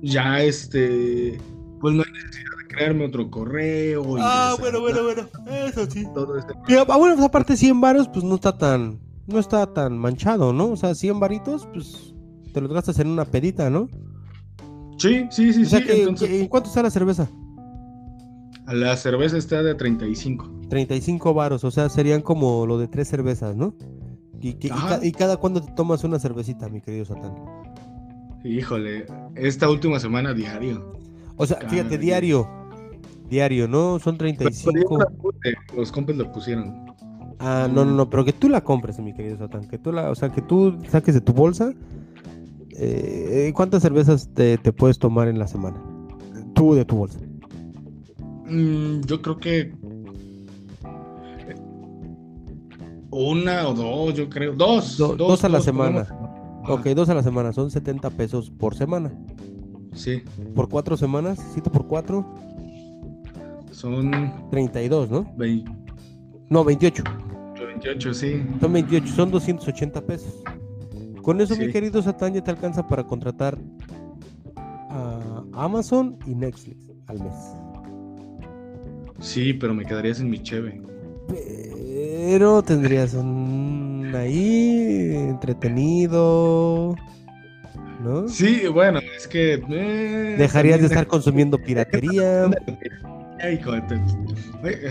[0.00, 1.38] ya este,
[1.80, 4.16] pues no hay necesidad crearme otro correo.
[4.20, 5.28] ah, bueno, bueno, bueno.
[5.66, 6.04] Eso sí.
[6.14, 6.52] Todo este...
[6.76, 10.70] Ah, bueno, pues aparte 100 varos, pues no está tan, no está tan manchado, ¿no?
[10.70, 12.14] O sea, 100 varitos, pues
[12.52, 13.88] te lo gastas en una pedita, ¿no?
[14.98, 15.86] Sí, sí, sí, O sea, sí.
[15.86, 17.28] que- entonces, que- ¿en cuánto está la cerveza?
[18.66, 20.50] la cerveza está de 35.
[20.70, 23.74] 35 varos, o sea, serían como lo de tres cervezas, ¿no?
[24.40, 24.98] Y, que- y Ajá.
[25.00, 27.34] ca- y cada cuándo te tomas una cervecita, mi querido Satán.
[28.42, 30.92] Híjole, esta última semana diario.
[31.36, 32.20] O sea, Cada fíjate, día.
[32.20, 32.48] diario.
[33.28, 33.98] Diario, ¿no?
[33.98, 34.72] Son Pero 35.
[34.90, 36.86] yo la puse, Los compas lo pusieron.
[37.38, 39.66] Ah, no, no, no, pero que tú la compres, mi querido Satán.
[39.66, 41.72] Que tú la, o sea, que tú saques de tu bolsa.
[42.76, 45.76] Eh, ¿Cuántas cervezas te, te puedes tomar en la semana?
[46.54, 47.18] Tú de tu bolsa.
[48.46, 49.72] Mm, yo creo que eh,
[53.10, 54.54] una o dos, yo creo.
[54.54, 54.96] Dos.
[54.98, 56.04] Do- dos a la semana.
[56.04, 56.34] podemos-
[56.66, 59.12] Ok, dos a la semana, son 70 pesos por semana.
[59.92, 60.22] Sí,
[60.56, 62.24] Por cuatro semanas, 7 por 4,
[63.70, 64.10] son
[64.50, 65.30] 32, ¿no?
[65.36, 65.70] 20,
[66.48, 67.04] No, 28.
[67.66, 68.42] 28, sí.
[68.60, 70.42] Son 28, son 280 pesos.
[71.24, 73.56] Con eso, mi querido Satán, ya te alcanza para contratar
[74.56, 77.34] a Amazon y Netflix al mes.
[79.20, 80.82] Sí, pero me quedaría sin mi cheve.
[81.28, 86.94] Pero tendrías un ahí entretenido,
[88.02, 88.28] ¿no?
[88.28, 89.62] Sí, bueno, es que.
[89.68, 92.50] eh, Dejarías de estar consumiendo piratería.
[93.40, 93.60] Eh,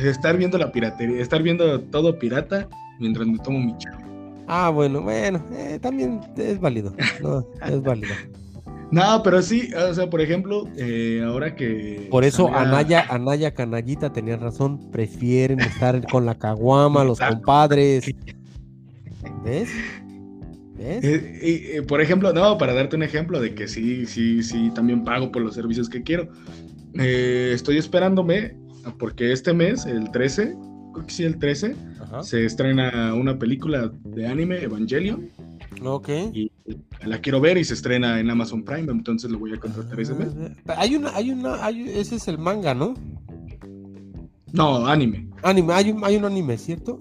[0.03, 2.67] Estar viendo la piratería, estar viendo todo pirata
[2.99, 4.12] mientras me tomo mi cheve.
[4.47, 6.93] Ah, bueno, bueno, eh, también es válido.
[7.21, 8.13] No, es válido.
[8.91, 12.07] No, pero sí, o sea, por ejemplo, eh, ahora que.
[12.11, 18.05] Por eso salga- Anaya, Anaya Canallita tenía razón, prefieren estar con la caguama, los compadres.
[19.43, 19.69] ¿Ves?
[20.77, 21.03] ¿Ves?
[21.03, 24.71] Eh, y, eh, por ejemplo, no, para darte un ejemplo de que sí, sí, sí,
[24.75, 26.27] también pago por los servicios que quiero.
[26.93, 28.55] Estoy esperándome,
[28.99, 30.55] porque este mes, el 13,
[30.93, 32.23] creo que sí, el 13, Ajá.
[32.23, 35.29] se estrena una película de anime, Evangelion,
[35.83, 36.09] Ok.
[36.33, 36.51] y
[37.05, 40.13] la quiero ver y se estrena en Amazon Prime, entonces lo voy a contratar ese
[40.13, 40.29] mes.
[40.67, 42.93] Ah, Hay una, hay una, hay, ese es el manga, ¿no?
[44.53, 46.99] No, anime, Anime, hay un, hay un anime, ¿cierto?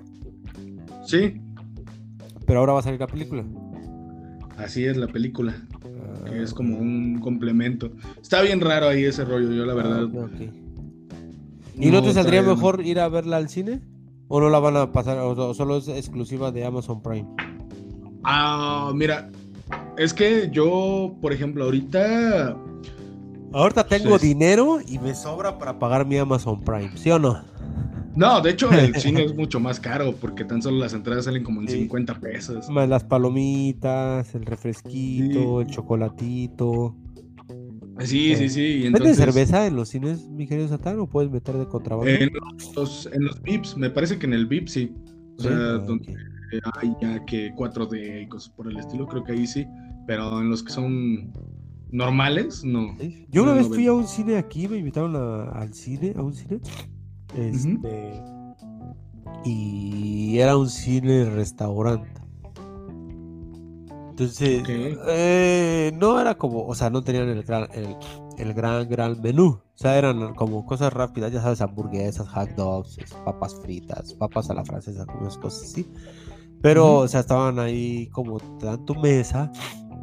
[1.07, 1.41] sí,
[2.47, 3.45] Pero ahora va a salir la película.
[4.57, 7.93] así es la película, Ah, que es como un complemento.
[8.21, 10.09] Está bien raro ahí ese rollo, yo la verdad.
[10.15, 10.62] Ah, ok.
[11.77, 13.81] ¿Y no, te saldría mejor ir a verla al cine?
[14.29, 15.19] ¿O no la van a pasar?
[15.19, 17.27] ¿O solo es exclusiva de Amazon Prime?
[18.25, 19.31] Ah, mira,
[19.97, 22.57] es que yo, por ejemplo, ahorita
[23.55, 27.43] Ahorita tengo dinero y me sobra para pagar mi Amazon Prime, ¿sí o no?
[28.15, 31.43] No, de hecho el cine es mucho más caro porque tan solo las entradas salen
[31.45, 31.79] como en Sí.
[31.81, 32.69] 50 pesos.
[32.71, 36.95] Más las palomitas, el refresquito, el chocolatito.
[38.07, 38.73] Sí, sí, sí.
[38.83, 42.11] ¿Venden entonces, cerveza en los cines, mi querido Satán, o puedes meter de contrabando?
[42.11, 42.31] En
[42.75, 44.93] los, en los VIPs, me parece que en el VIP sí.
[45.39, 46.17] O sea, ah, donde
[46.81, 49.67] hay ya que 4D y cosas por el estilo, creo que ahí sí.
[50.07, 51.33] Pero en los que son
[51.91, 52.97] normales, no.
[53.01, 53.27] Sí.
[53.31, 56.23] Yo una No, vez fui a un cine aquí, me invitaron a- al cine, a
[56.23, 56.61] un cine.
[57.37, 58.23] Este.
[59.45, 62.09] Y era un cine restaurante.
[64.13, 64.63] Entonces,
[65.09, 67.97] eh, no era como, o sea, no tenían el gran, el,
[68.37, 69.47] el gran, gran menú.
[69.47, 74.55] O sea, eran como cosas rápidas, ya sabes, hamburguesas, hot dogs, papas fritas, papas a
[74.55, 75.87] la francesa, algunas cosas así.
[76.61, 79.51] Pero, o sea, estaban ahí como te dan tu mesa,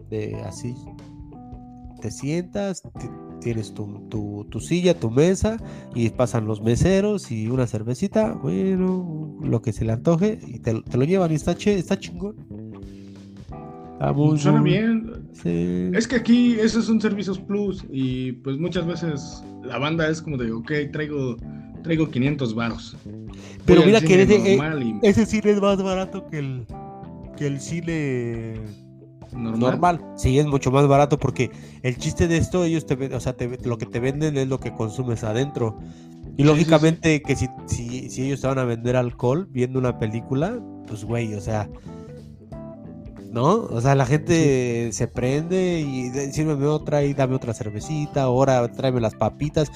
[0.09, 0.73] de así.
[2.01, 3.09] Te sientas, ti-
[3.41, 5.57] tienes tu, tu, tu silla, tu mesa,
[5.93, 10.81] y pasan los meseros y una cervecita, bueno, lo que se le antoje, y te,
[10.81, 12.35] te lo llevan y está, che- está chingón.
[14.15, 15.27] Muy, Suena bien.
[15.33, 15.89] sí.
[15.93, 20.37] Es que aquí esos son servicios plus y pues muchas veces la banda es como
[20.37, 21.35] de, ok, traigo,
[21.83, 22.95] traigo 500 varos.
[23.65, 26.65] Pero Voy mira que ese, eh, y ese cine es más barato que el,
[27.37, 28.53] que el cine
[29.33, 29.59] normal.
[29.59, 30.05] normal.
[30.15, 31.51] Sí, es mucho más barato porque
[31.83, 34.59] el chiste de esto, ellos te o sea, te- lo que te venden es lo
[34.59, 35.77] que consumes adentro.
[36.37, 40.57] Y lógicamente que si, si, si ellos te van a vender alcohol viendo una película,
[40.87, 41.69] pues güey, o sea,
[43.31, 43.55] ¿no?
[43.55, 48.99] O sea, la gente se prende y sírveme otra y dame otra cervecita, ahora tráeme
[49.01, 49.71] las papitas.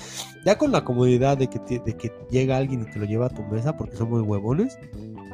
[0.46, 3.28] Ya con la comodidad de que, te- de que llega alguien y te lo lleva
[3.28, 4.78] a tu mesa porque son muy huevones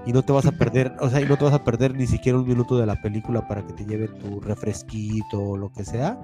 [0.06, 2.08] y no te vas a perder, o sea, y no te vas a perder ni
[2.08, 5.86] siquiera un minuto de la película para que te lleven tu refresquito o lo que
[5.86, 6.20] sea.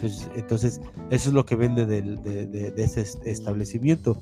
[0.00, 4.20] Pues, entonces, eso es lo que vende del- de, de- de ese est- establecimiento.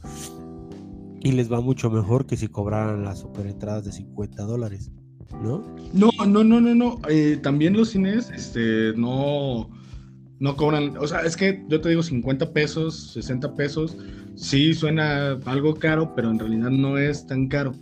[1.21, 4.91] Y les va mucho mejor que si cobraran las super entradas de 50 dólares,
[5.43, 5.65] ¿no?
[5.93, 7.01] No, no, no, no, no.
[7.09, 9.71] eh, también los cines, este, no,
[10.39, 10.97] no cobran.
[10.99, 13.97] O sea, es que yo te digo 50 pesos, 60 pesos.
[14.37, 17.75] Sí suena algo caro, pero en realidad no es tan caro.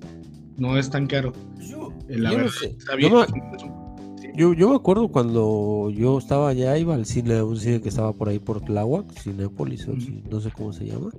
[0.56, 1.32] No es tan caro.
[1.60, 3.12] Yo, La Yo no sé, está bien.
[3.12, 3.24] un-
[4.36, 8.12] Yo, yo me acuerdo cuando yo estaba allá, iba al cine, un cine que estaba
[8.12, 9.86] por ahí por Tláhuac, Cinépolis,
[10.30, 11.10] no sé cómo se llama.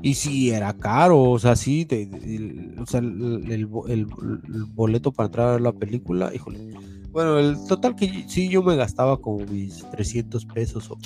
[0.00, 4.06] Y sí, era caro, o sea, sí, te- el, o sea, el, el bo- el-
[4.46, 6.72] el boleto para entrar a ver la película, híjole.
[7.12, 10.96] Bueno, el total que sí, yo me gastaba como mis 300 pesos o,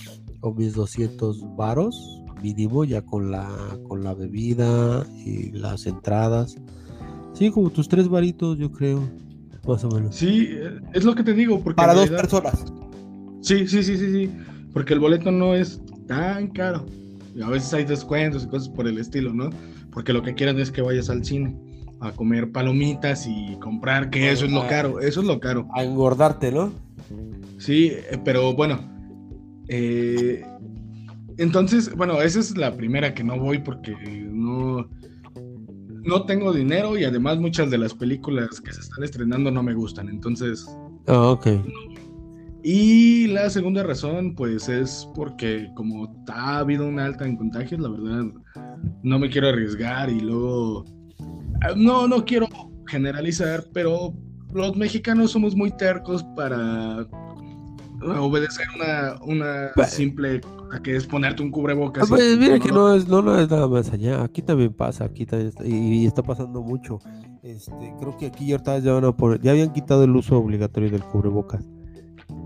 [0.43, 3.49] o mis 200 varos mínimo, ya con la,
[3.89, 6.55] con la bebida y las entradas.
[7.33, 9.01] Sí, como tus tres varitos, yo creo,
[9.67, 10.15] más o menos.
[10.15, 10.51] Sí,
[10.93, 11.61] es lo que te digo.
[11.61, 12.65] Porque Para dos realidad- personas.
[13.43, 14.31] Sí, sí, sí, sí, sí.
[14.73, 16.85] Porque el boleto no es tan caro.
[17.35, 19.51] Y a veces hay descuentos y cosas por el estilo, ¿no?
[19.93, 21.57] Porque lo que quieren es que vayas al cine
[22.01, 25.67] a comer palomitas y comprar, que eso es lo caro, eso es lo caro.
[25.75, 26.73] a engordarte, ¿no?
[27.59, 28.79] Sí, eh, pero bueno.
[29.69, 30.45] eh,
[31.39, 33.95] entonces, bueno, esa es la primera que no voy porque
[34.31, 34.89] no,
[36.07, 39.75] no tengo dinero y además muchas de las películas que se están estrenando no me
[39.75, 40.09] gustan.
[40.09, 40.67] Entonces,
[41.07, 41.47] Ah, ok.
[42.63, 47.89] Y la segunda razón, pues es porque como ha habido una alta en contagios, la
[47.91, 48.25] verdad,
[49.03, 50.85] no me quiero arriesgar y luego,
[51.63, 52.49] ah, no, no quiero
[52.89, 54.15] generalizar, pero
[54.53, 57.07] los mexicanos somos muy tercos para
[58.19, 62.07] obedecer una, una simple cosa que es ponerte un Ah, cubrebocas.
[62.07, 64.23] y- pues, mira que no es, no, no es nada más allá.
[64.23, 66.99] Aquí también pasa, aquí también está, y, y está pasando mucho.
[67.43, 70.91] Este, creo que aquí ahorita ya, van a poner- ya habían quitado el uso obligatorio
[70.91, 71.65] del cubrebocas.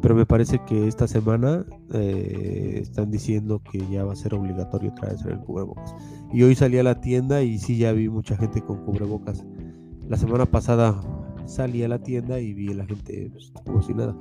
[0.02, 4.90] Pero me parece que esta semana eh, están diciendo que ya va a ser obligatorio
[4.90, 5.94] otra vez el cubrebocas.
[6.32, 9.44] Y hoy salí a la tienda y sí ya vi mucha gente con cubrebocas.
[10.08, 11.00] La semana pasada
[11.46, 14.16] salí a la tienda y vi a la gente pues, como si nada.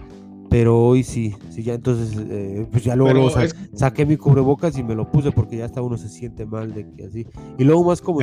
[0.49, 4.83] Pero hoy sí, sí ya entonces eh, pues ya luego, es- saqué mi cubrebocas y
[4.83, 7.27] me lo puse porque ya hasta uno se siente mal de que así.
[7.57, 8.19] Y luego más como.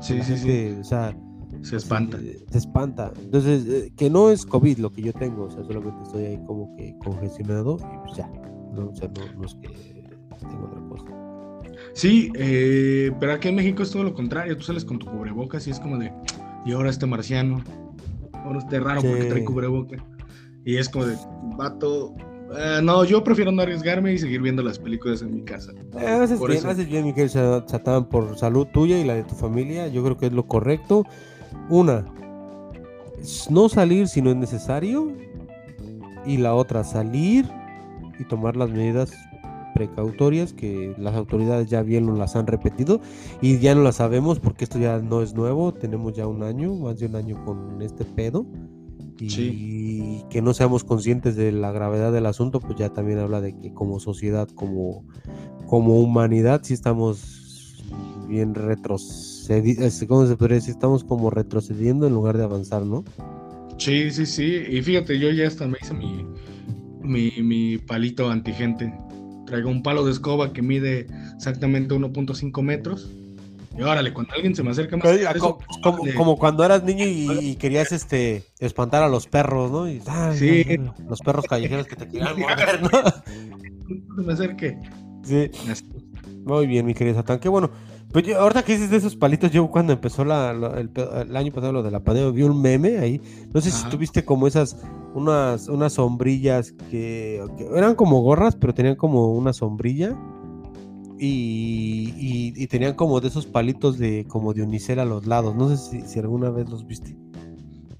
[0.00, 1.16] Sí, sí, sí, o sea,
[1.62, 2.18] se espanta.
[2.20, 3.12] eh, se espanta.
[3.18, 6.38] Entonces, eh, que no es COVID lo que yo tengo, o sea, solamente estoy ahí
[6.46, 8.30] como que congestionado y pues ya.
[8.74, 9.68] No, o sea, no, no es que
[10.40, 11.04] tengo otra cosa.
[11.94, 14.56] Sí, eh, pero aquí en México es todo lo contrario.
[14.56, 16.12] Tú sales con tu cubrebocas y es como de,
[16.66, 17.62] y ahora este marciano,
[18.34, 20.02] ahora este raro porque trae cubrebocas.
[20.66, 21.16] Y es como de,
[21.56, 22.12] vato,
[22.58, 25.72] eh, no, yo prefiero no arriesgarme y seguir viendo las películas en mi casa.
[25.98, 26.68] Eh, haces bien, eso.
[26.68, 29.86] haces bien, mi querido Sa- Satán, por salud tuya y la de tu familia.
[29.86, 31.04] Yo creo que es lo correcto.
[31.70, 32.04] Una,
[33.48, 35.12] no salir si no es necesario.
[36.26, 37.48] Y la otra, salir
[38.18, 39.12] y tomar las medidas
[39.74, 43.00] precautorias que las autoridades ya bien nos las han repetido
[43.40, 46.74] y ya no las sabemos porque esto ya no es nuevo, tenemos ya un año,
[46.74, 48.46] más de un año con este pedo
[49.18, 50.24] y Sí.
[50.30, 53.72] que no seamos conscientes de la gravedad del asunto, pues ya también habla de que
[53.72, 55.04] como sociedad, como,
[55.66, 57.82] como humanidad, sí estamos
[58.28, 60.72] bien retrocediendo, ¿cómo se podría decir?
[60.72, 63.04] Estamos como retrocediendo en lugar de avanzar, ¿no?
[63.78, 64.62] Sí, sí, sí.
[64.70, 66.24] Y fíjate, yo ya hasta me hice mi,
[67.02, 68.92] mi, mi palito antigente.
[69.46, 73.08] Traigo un palo de escoba que mide exactamente 1.5 metros.
[73.78, 76.82] Y órale, cuando alguien se me acerca más, Oiga, eso, co- como, como cuando eras
[76.82, 79.88] niño y, y querías este espantar a los perros, ¿no?
[79.88, 80.48] Y, ay, Sí.
[80.68, 82.90] ay, los perros callejeros que te querían morder, ¿no?
[84.24, 84.78] me acerque.
[85.22, 85.50] Sí,
[86.44, 87.38] muy bien, mi querido Satán.
[87.38, 87.70] Qué bueno.
[88.12, 90.90] Pues yo, ahorita que dices de esos palitos, yo cuando empezó la, la- el,
[91.28, 93.20] el año pasado lo de la pandemia, vi un meme ahí.
[93.52, 93.90] No sé si Ajá.
[93.90, 94.76] tuviste como esas,
[95.14, 100.16] unas, unas sombrillas que, que eran como gorras, pero tenían como una sombrilla.
[101.18, 105.54] Y, y- y tenían como de esos palitos de como de unicel a los lados.
[105.56, 107.16] No sé si, si alguna vez los viste.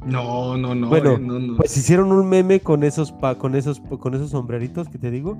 [0.05, 0.89] No, no, no.
[0.89, 1.57] Bueno, eh, no, no.
[1.57, 5.37] Pues hicieron un meme con esos pa- con esos con esos sombreritos que te digo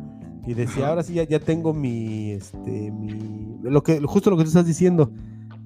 [0.47, 4.43] y decía, ahora sí ya, ya tengo mi este mi lo que justo lo que
[4.45, 5.13] tú estás diciendo.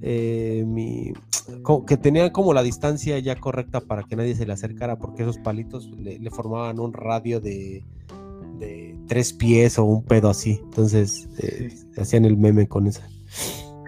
[0.02, 1.12] eh, mi
[1.86, 5.38] que tenían como la distancia ya correcta para que nadie se le acercara porque esos
[5.38, 7.84] palitos le, le formaban un radio de
[8.60, 13.08] de tres pies o un pedo así entonces eh, hacían el meme con esa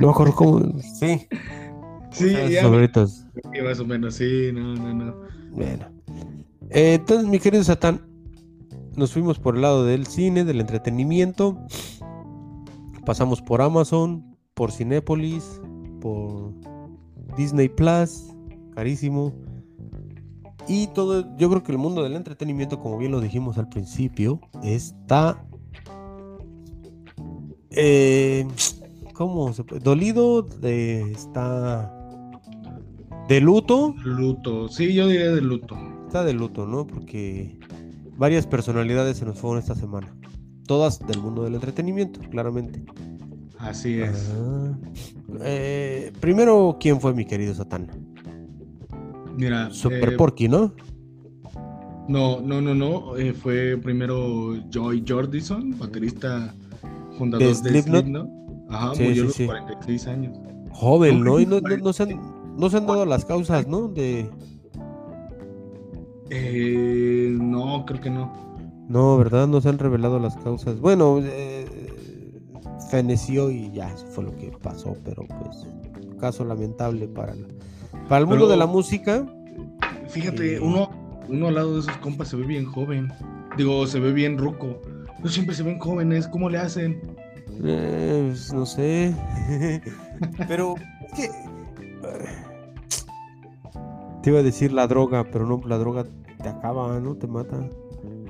[0.00, 0.60] no me acuerdo cómo
[0.98, 1.28] sí
[2.12, 5.14] sí, ya, más o menos, sí, no, no, no.
[5.52, 5.86] Bueno.
[6.70, 8.00] Eh, entonces, mi querido Satán,
[8.96, 11.58] nos fuimos por el lado del cine, del entretenimiento.
[13.04, 15.60] Pasamos por Amazon, por Cinépolis,
[16.00, 16.52] por
[17.36, 18.28] Disney Plus,
[18.74, 19.34] carísimo.
[20.68, 24.40] Y todo, yo creo que el mundo del entretenimiento, como bien lo dijimos al principio,
[24.62, 25.44] está.
[27.70, 28.46] eh,
[29.14, 29.80] ¿Cómo se puede?
[29.82, 31.92] Dolido, de- está
[33.28, 33.94] de luto.
[34.04, 35.76] Luto, sí, yo diría de luto.
[36.06, 36.86] Está de luto, ¿no?
[36.86, 37.58] Porque
[38.16, 40.14] varias personalidades se nos fueron esta semana.
[40.66, 42.82] Todas del mundo del entretenimiento, claramente.
[43.58, 44.30] Así es.
[44.34, 44.76] Ah.
[45.42, 48.11] Eh, primero, ¿quién fue mi querido Satán?
[49.36, 49.70] Mira.
[49.70, 50.72] Super eh, Porky, ¿no?
[52.08, 53.16] No, no, no, no.
[53.16, 56.54] eh, fue primero Joy Jordison, baterista
[57.16, 58.28] fundador ¿De Slipknot?
[58.68, 59.46] Ajá, Sí, murió sí, a los sí.
[59.46, 60.38] 46 años.
[60.72, 61.38] Joven, ¿no?
[61.38, 62.20] Y no, No, se han,
[62.56, 63.88] no se han dado las causas, ¿no?
[63.88, 64.28] De...
[66.30, 68.32] Eh, no, creo que no.
[68.88, 69.46] No, ¿verdad?
[69.46, 70.80] No se han revelado las causas.
[70.80, 71.66] Bueno, eh,
[72.90, 75.66] feneció y ya, eso fue lo que pasó, pero pues,
[76.18, 77.46] caso lamentable para el,
[78.12, 79.26] para el mundo Pero- de la música.
[80.08, 80.60] Fíjate, Eh.
[80.60, 80.90] uno,
[81.30, 83.10] uno al lado de esos compas se ve bien joven.
[83.56, 84.82] Digo, se ve bien ruco.
[85.16, 86.28] Pero siempre se ven jóvenes.
[86.28, 87.00] ¿Cómo le hacen?
[87.64, 89.14] Eh, pues, no sé.
[90.46, 90.74] pero
[91.08, 91.30] es que.
[94.22, 96.04] Te iba a decir la droga, pero no, la droga
[96.42, 97.14] te acaba, ¿no?
[97.14, 97.66] Te mata.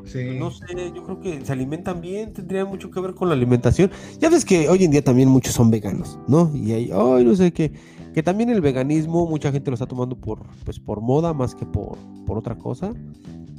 [0.05, 0.37] Sí.
[0.39, 3.91] No sé, yo creo que se alimentan bien, tendría mucho que ver con la alimentación.
[4.21, 6.53] Ya ves que hoy en día también muchos son veganos, ¿no?
[6.55, 7.73] Y hay, ay, no sé qué,
[8.13, 11.67] que también el veganismo mucha gente lo está tomando por, pues, por moda más que
[11.67, 11.97] por,
[12.27, 12.93] por otra cosa.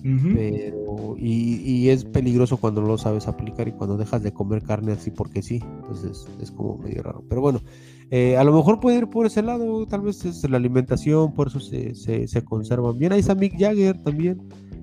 [0.03, 4.61] Pero, y, y es peligroso cuando no lo sabes aplicar y cuando dejas de comer
[4.61, 5.63] carne así porque sí.
[5.77, 7.23] Entonces es como medio raro.
[7.29, 7.61] Pero bueno,
[8.11, 11.47] eh, a lo mejor puede ir por ese lado, tal vez es la alimentación, por
[11.47, 13.13] eso se, se, se conservan bien.
[13.13, 14.41] Ahí está Mick Jagger también.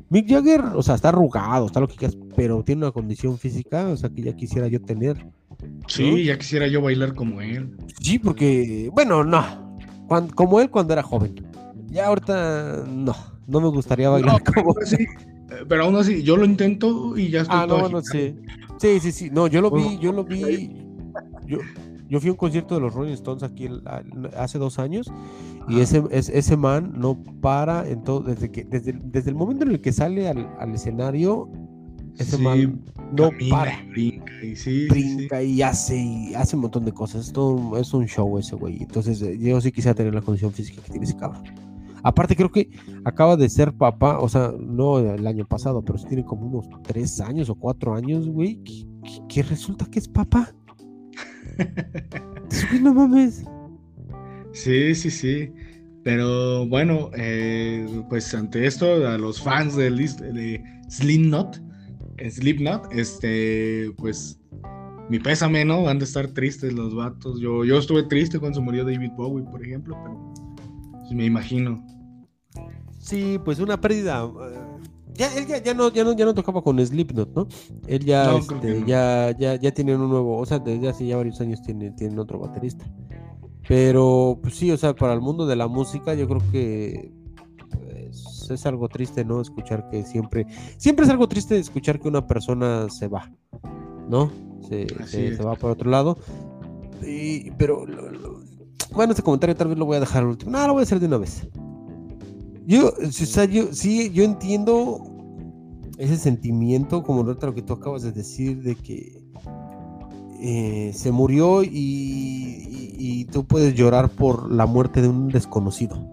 [0.08, 3.88] Mick Jagger, o sea, está arrugado, está lo que quieras, pero tiene una condición física,
[3.88, 5.24] o sea, que ya quisiera yo tener.
[5.86, 6.16] Sí, ¿no?
[6.18, 7.76] ya quisiera yo bailar como él.
[8.00, 11.34] Sí, porque, bueno, no, cuan- como él cuando era joven.
[11.88, 13.14] Ya ahorita, no,
[13.46, 17.16] no me gustaría bailar No, como pero sí, eh, pero aún así, yo lo intento
[17.18, 18.02] y ya estoy Ah, no, todo agitado.
[18.04, 18.34] sí.
[18.78, 19.30] Sí, sí, sí.
[19.30, 20.70] No, yo lo vi, yo lo vi.
[21.46, 21.58] Yo,
[22.08, 23.82] yo fui a un concierto de los Rolling Stones aquí el-
[24.36, 25.12] hace dos años
[25.68, 29.64] y ese, es- ese man no para en todo, desde que, desde, desde el momento
[29.64, 31.48] en el que sale al, al escenario,
[32.20, 32.80] ese Sí, man
[33.12, 34.88] no camina para, brinca y sí, sí, sí.
[34.88, 37.26] brinca y hace y hace un montón de cosas.
[37.26, 38.82] Es, todo un- es un show ese güey.
[38.82, 41.42] Entonces, eh, yo sí quisiera tener la condición física que tiene ese cabrón.
[42.02, 42.70] Aparte, creo que
[43.04, 46.66] acaba de ser papá, o sea, no el año pasado, pero sí tiene como unos
[46.82, 50.54] tres años o cuatro años, güey, que, que- que resulta que es papá.
[52.48, 53.44] Sí, no mames.
[54.52, 55.52] Sí, sí, sí.
[56.02, 61.60] Pero bueno, eh, pues ante esto, a los fans de, de Slipknot, eh,
[62.28, 64.38] Slipknot, este, pues
[65.08, 65.82] mi pésame, ¿no?
[65.84, 67.40] Van a estar tristes los vatos.
[67.40, 70.32] Yo, yo estuve triste cuando se murió David Bowie, por ejemplo, pero
[70.92, 71.84] pues, me imagino.
[72.98, 74.24] Sí, pues una pérdida.
[74.24, 74.58] eh,
[75.14, 77.48] Ya, él ya, ya no, ya, no, ya no tocaba con Slipknot, ¿no?
[77.86, 78.86] Él ya, No, este, no.
[78.86, 82.18] ya, ya, ya tiene un nuevo, o sea, desde hace ya varios años tiene, tienen
[82.18, 82.84] otro baterista.
[83.66, 87.12] Pero, pues sí, o sea, para el mundo de la música, yo creo que
[88.50, 89.40] pues, es algo triste, ¿no?
[89.40, 93.30] Escuchar que siempre, siempre es algo triste escuchar que una persona se va,
[94.08, 94.30] ¿no?
[94.68, 96.18] Se, Así se- va por otro lado.
[97.06, 98.40] Y, pero, lo- lo-
[98.92, 100.50] bueno, este comentario tal vez lo voy a dejar al último.
[100.50, 101.46] No, lo voy a hacer de una vez.
[102.66, 105.00] Yo, o sea, yo, sí, yo entiendo
[105.98, 109.22] ese sentimiento, como lo que tú acabas de decir, de que
[110.42, 116.04] eh, se murió y, y- y tú puedes llorar por la muerte de un desconocido.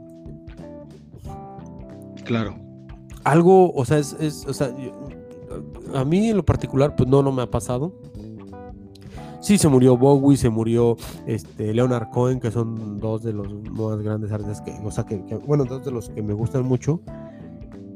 [2.27, 2.55] Claro.
[3.23, 4.69] Algo, o sea, es, es- o sea,
[5.95, 7.93] a mí en lo particular, pues no, no me ha pasado.
[9.41, 14.01] Sí, se murió Bowie, se murió este, Leonard Cohen, que son dos de los más
[14.01, 16.99] grandes artistas que, o sea, que, que- bueno, dos de los que me gustan mucho.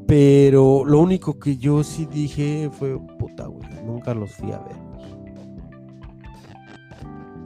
[0.07, 4.75] Pero lo único que yo sí dije fue, puta, güey, nunca los fui a ver.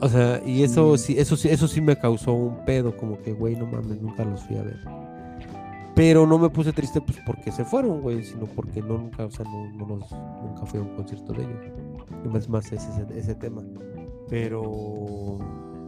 [0.00, 0.98] O sea, y eso Mm.
[0.98, 4.24] sí, eso sí, eso sí me causó un pedo, como que, güey, no mames, nunca
[4.24, 4.78] los fui a ver.
[5.96, 9.30] Pero no me puse triste pues porque se fueron, güey, sino porque no, nunca, o
[9.30, 10.10] sea, no, no los,
[10.42, 11.72] nunca fui a un concierto de ellos.
[12.32, 13.62] Y es más ese, ese, ese tema.
[14.28, 15.38] Pero,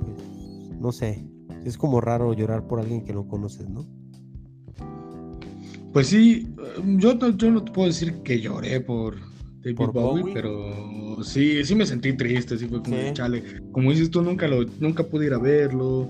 [0.01, 1.29] pues, no sé,
[1.65, 3.85] es como raro llorar por alguien que no conoces, ¿no?
[5.93, 9.17] Pues sí, eh, yo, no- yo no te puedo decir que lloré por
[9.63, 10.35] David ¿Por Bowie, Bowie?
[10.35, 13.13] pero sí, sí me sentí triste, sí fue como, Sí.
[13.13, 13.43] chale,
[13.73, 16.09] como dices tú, nunca, lo, nunca pude ir a verlo,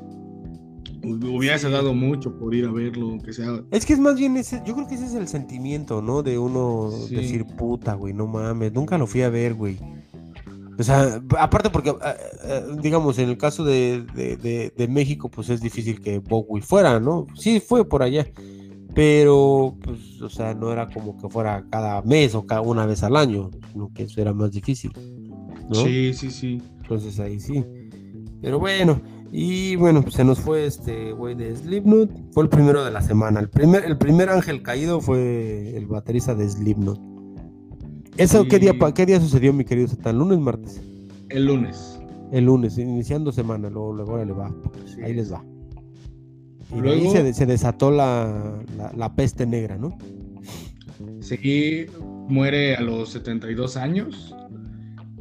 [1.02, 1.72] hu- hubiese Sí.
[1.72, 4.74] dado mucho por ir a verlo, aunque sea, Es que es más bien ese, yo
[4.74, 6.22] creo que ese es el sentimiento, ¿no?
[6.22, 7.14] De uno Sí.
[7.14, 9.78] decir, puta, güey, no mames, nunca lo fui a ver, güey.
[10.78, 12.14] O sea, aparte porque, ah,
[12.44, 16.62] ah, digamos, en el caso de, de- de- de México, pues es difícil que Bowie
[16.62, 17.26] fuera, ¿no?
[17.34, 18.26] Sí, fue por allá,
[18.94, 23.02] pero, pues, o sea, no era como que fuera cada mes o cada una vez
[23.02, 24.92] al año, sino que eso era más difícil,
[25.68, 25.74] ¿no?
[25.84, 26.62] sí, sí, sí.
[26.82, 27.64] Entonces ahí sí.
[28.40, 29.00] Pero bueno,
[29.30, 32.32] y bueno, pues se nos fue este güey de Slipknot.
[32.32, 33.40] Fue el primero de la semana.
[33.40, 36.98] El primer, el primer ángel caído fue el baterista de Slipknot.
[38.16, 40.18] ¿Eso qué, día, qué día sucedió, mi querido Satán?
[40.18, 40.80] ¿Lunes, martes?
[41.28, 42.00] El lunes.
[42.32, 43.70] El lunes, iniciando semana.
[43.70, 44.52] Luego, luego órale, va.
[44.86, 45.02] Sí.
[45.02, 45.44] Ahí les va.
[46.74, 48.58] Y luego se, se desató la,
[48.96, 49.96] la, peste negra, ¿no?
[51.20, 51.86] Sí,
[52.28, 54.34] muere a los 72 años.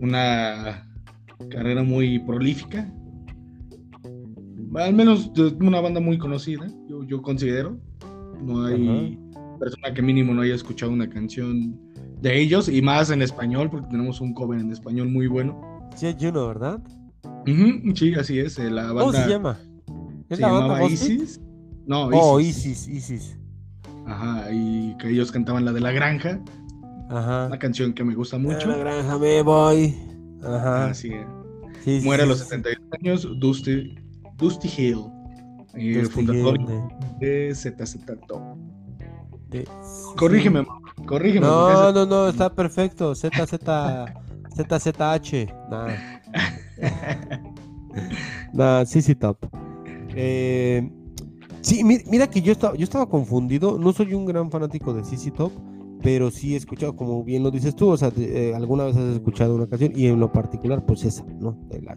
[0.01, 0.89] Una
[1.49, 2.91] carrera muy prolífica.
[4.75, 7.79] Al menos una banda muy conocida, yo, yo considero.
[8.41, 9.17] No hay
[9.59, 11.79] persona que mínimo no haya escuchado una canción
[12.21, 15.59] de ellos y más en español, porque tenemos un cover en español muy bueno.
[15.95, 16.81] Sí, Juno, ¿verdad?
[17.95, 18.59] sí, así es.
[18.59, 19.57] Eh, la banda, ¿Cómo se llama?
[20.29, 21.41] ¿Es se la llamaba Isis.
[21.85, 22.87] No, oh, Isis.
[22.87, 23.39] Isis,
[24.05, 26.41] Ajá, y que ellos cantaban la de la granja.
[27.09, 27.47] Ajá.
[27.47, 28.67] Una canción que me gusta mucho.
[28.67, 29.95] La granja me voy.
[30.43, 30.87] Ajá.
[30.87, 31.11] Así
[31.85, 32.03] es.
[32.03, 33.95] Muere a los 71 años Dusty,
[34.37, 35.05] Dusty Hill,
[35.73, 36.59] el fundador
[37.19, 38.41] de ZZ Top.
[40.15, 40.65] Corrígeme,
[41.05, 41.45] corrígeme.
[41.45, 43.15] No, no, no, está perfecto.
[43.15, 43.29] ZZ,
[44.55, 45.47] ZZH.
[45.69, 46.21] Nada.
[48.53, 49.37] Nada, sí, sí, top.
[50.15, 50.89] Eh,
[51.61, 53.77] sí, mira, que yo estaba, yo estaba confundido.
[53.77, 55.51] No soy un gran fanático de CC Top,
[56.01, 59.15] pero sí he escuchado, como bien lo dices tú, o sea, eh, alguna vez has
[59.15, 61.57] escuchado una canción y en lo particular, pues esa, ¿no?
[61.69, 61.95] De la,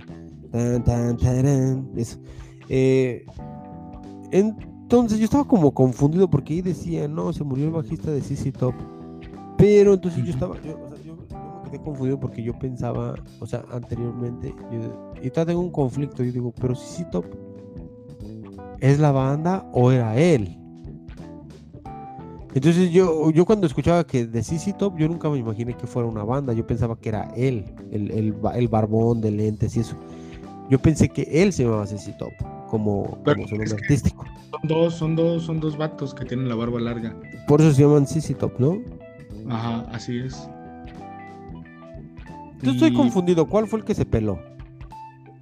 [0.52, 2.18] eso.
[2.68, 3.24] Eh,
[4.30, 8.52] entonces yo estaba como confundido porque ahí decía, no, se murió el bajista de CC
[8.52, 8.74] Top.
[9.56, 10.78] Pero entonces yo estaba, yo,
[11.64, 16.22] me quedé confundido porque yo pensaba, o sea, anteriormente, yo, y todavía tengo un conflicto,
[16.24, 17.26] yo digo, pero CC Top
[18.80, 20.56] ¿es la banda o era él?
[22.52, 26.08] Entonces yo, yo cuando escuchaba que de CC Top, yo nunca me imaginé que fuera
[26.08, 29.94] una banda, yo pensaba que era él, el, el, el barbón de lentes y eso.
[30.70, 32.32] Yo pensé que él se llamaba CC Top,
[32.68, 34.24] como, como su nombre artístico.
[34.52, 37.14] Son dos, son dos, son dos vatos que tienen la barba larga.
[37.48, 38.78] Por eso se llaman CC Top, ¿no?
[39.48, 40.48] Ajá, así es.
[42.62, 44.38] Yo estoy confundido, ¿cuál fue el que se peló?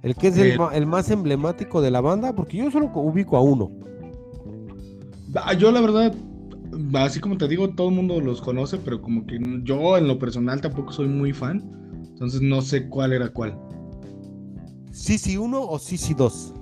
[0.01, 3.69] El que es el, más emblemático de la banda, porque yo solo ubico a uno.
[5.35, 6.15] Ah, yo la verdad,
[6.93, 10.17] así como te digo, todo el mundo los conoce, pero como que yo en lo
[10.17, 11.63] personal tampoco soy muy fan.
[12.13, 13.68] Entonces no sé cuál era cuál.
[14.91, 16.53] ¿Sisi 1 o Sisi 2?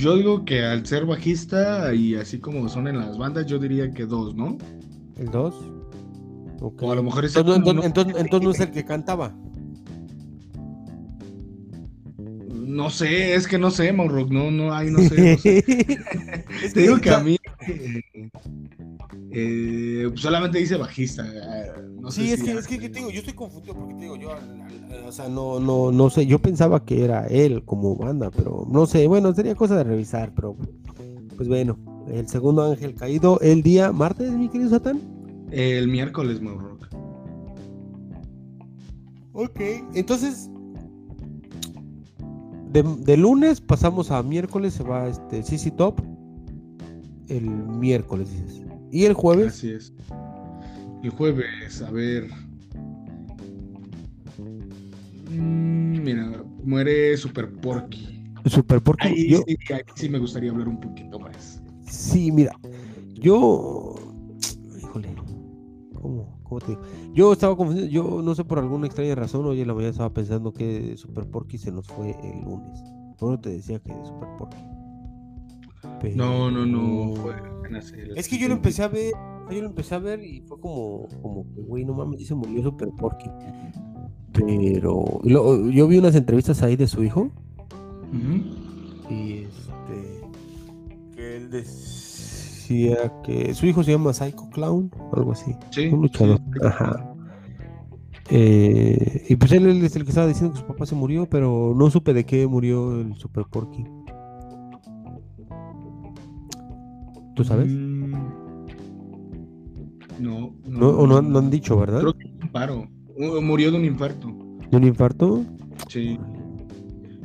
[0.00, 3.90] Yo digo que al ser bajista y así como son en las bandas, yo diría
[3.90, 4.56] que dos, ¿no?
[5.16, 5.54] ¿El 2?
[6.60, 9.36] O a lo mejor es entonces, entonces no es el que cantaba.
[12.74, 15.38] No sé, es que no sé, Mauro, no, no hay, no sé.
[16.74, 17.36] Te digo que a mí
[19.30, 21.24] eh, solamente dice bajista.
[22.10, 24.30] sí, es, que, es que, te digo, yo estoy confundido porque te digo, yo,
[25.06, 28.86] o sea, no, no, no sé, yo pensaba que era él como banda, pero no
[28.86, 30.56] sé, bueno, sería cosa de revisar, pero
[31.36, 31.78] pues bueno,
[32.12, 35.00] el segundo ángel caído el día martes, mi querido Satán.
[35.52, 36.76] El miércoles, Mauro.
[39.32, 39.60] Ok,
[39.94, 40.50] entonces
[42.82, 46.00] de, lunes pasamos a miércoles, se va este CC Top.
[47.28, 48.62] El miércoles, dices.
[48.90, 49.54] ¿Y el jueves?
[49.54, 49.92] Así es.
[51.02, 52.28] El jueves, a ver.
[55.30, 58.24] Mm, mira, muere Super Porky.
[58.46, 59.08] Super Porky.
[59.08, 61.62] Ahí, sí, ahí sí me gustaría hablar un poquito más.
[61.86, 62.52] Sí, mira.
[63.14, 63.94] Yo.
[64.78, 65.14] Híjole.
[65.94, 66.38] ¿Cómo?
[66.54, 66.82] ¿Cómo te digo?
[67.14, 70.12] Yo estaba confundido, yo no sé por alguna extraña razón, hoy en la mañana estaba
[70.12, 72.80] pensando que Super Porky se nos fue el lunes.
[73.18, 74.56] Bueno, te decía que Super Porky.
[76.14, 77.14] No, no, no.
[78.14, 79.12] Es que yo lo empecé a ver,
[79.50, 82.62] yo lo empecé a ver y fue como, como que, güey, no mames, se murió
[82.62, 83.30] Super Porky.
[84.32, 87.32] Pero yo vi unas entrevistas ahí de su hijo.
[89.10, 90.20] Y este.
[91.16, 92.03] Que él decía
[93.24, 95.54] que su hijo se llama Psycho Clown, algo así.
[95.70, 95.86] Sí.
[95.86, 96.40] Un luchador.
[96.62, 97.14] Ajá.
[98.30, 101.74] Eh, y pues él, es el que estaba diciendo que su papá se murió, pero
[101.76, 103.84] no supe de qué murió el Super Porky.
[107.36, 107.68] ¿Tú sabes?
[107.68, 108.14] Mm,
[110.20, 112.00] no, no, o no, han dicho, ¿verdad?
[112.00, 112.88] Creo que un paro.
[113.42, 114.28] Murió de un infarto.
[114.70, 115.44] ¿De un infarto?
[115.88, 116.18] Sí.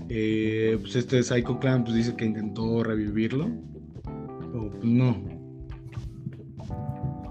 [0.09, 3.47] Eh, pues este Psycho Clown pues dice que intentó revivirlo
[4.51, 5.15] pues, no.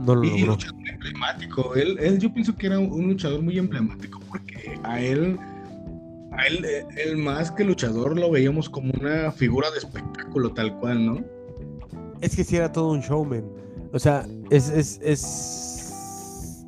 [0.01, 1.75] No lo y luchador emblemático.
[1.75, 5.39] Él, él, yo pienso que era un, luchador muy emblemático porque a él,
[6.33, 11.05] a él, él más que luchador lo veíamos como una figura de espectáculo tal cual,
[11.05, 11.25] ¿no?
[12.21, 13.45] Es que sí era todo un showman.
[13.93, 16.67] O sea, es, es, es...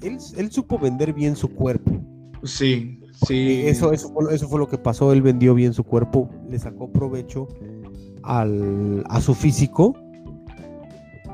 [0.00, 2.00] Él, él supo vender bien su cuerpo.
[2.44, 3.62] Sí, sí.
[3.66, 5.12] Eso, eso, eso fue lo que pasó.
[5.12, 7.46] Él vendió bien su cuerpo, le sacó provecho
[8.22, 9.94] al, a su físico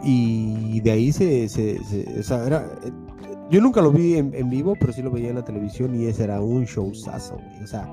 [0.03, 1.79] y de ahí se, se,
[2.19, 2.65] o sea, era,
[3.51, 6.25] yo nunca lo vi en, vivo, pero sí lo veía en la televisión y ese
[6.25, 7.89] era un showzazo, o sea,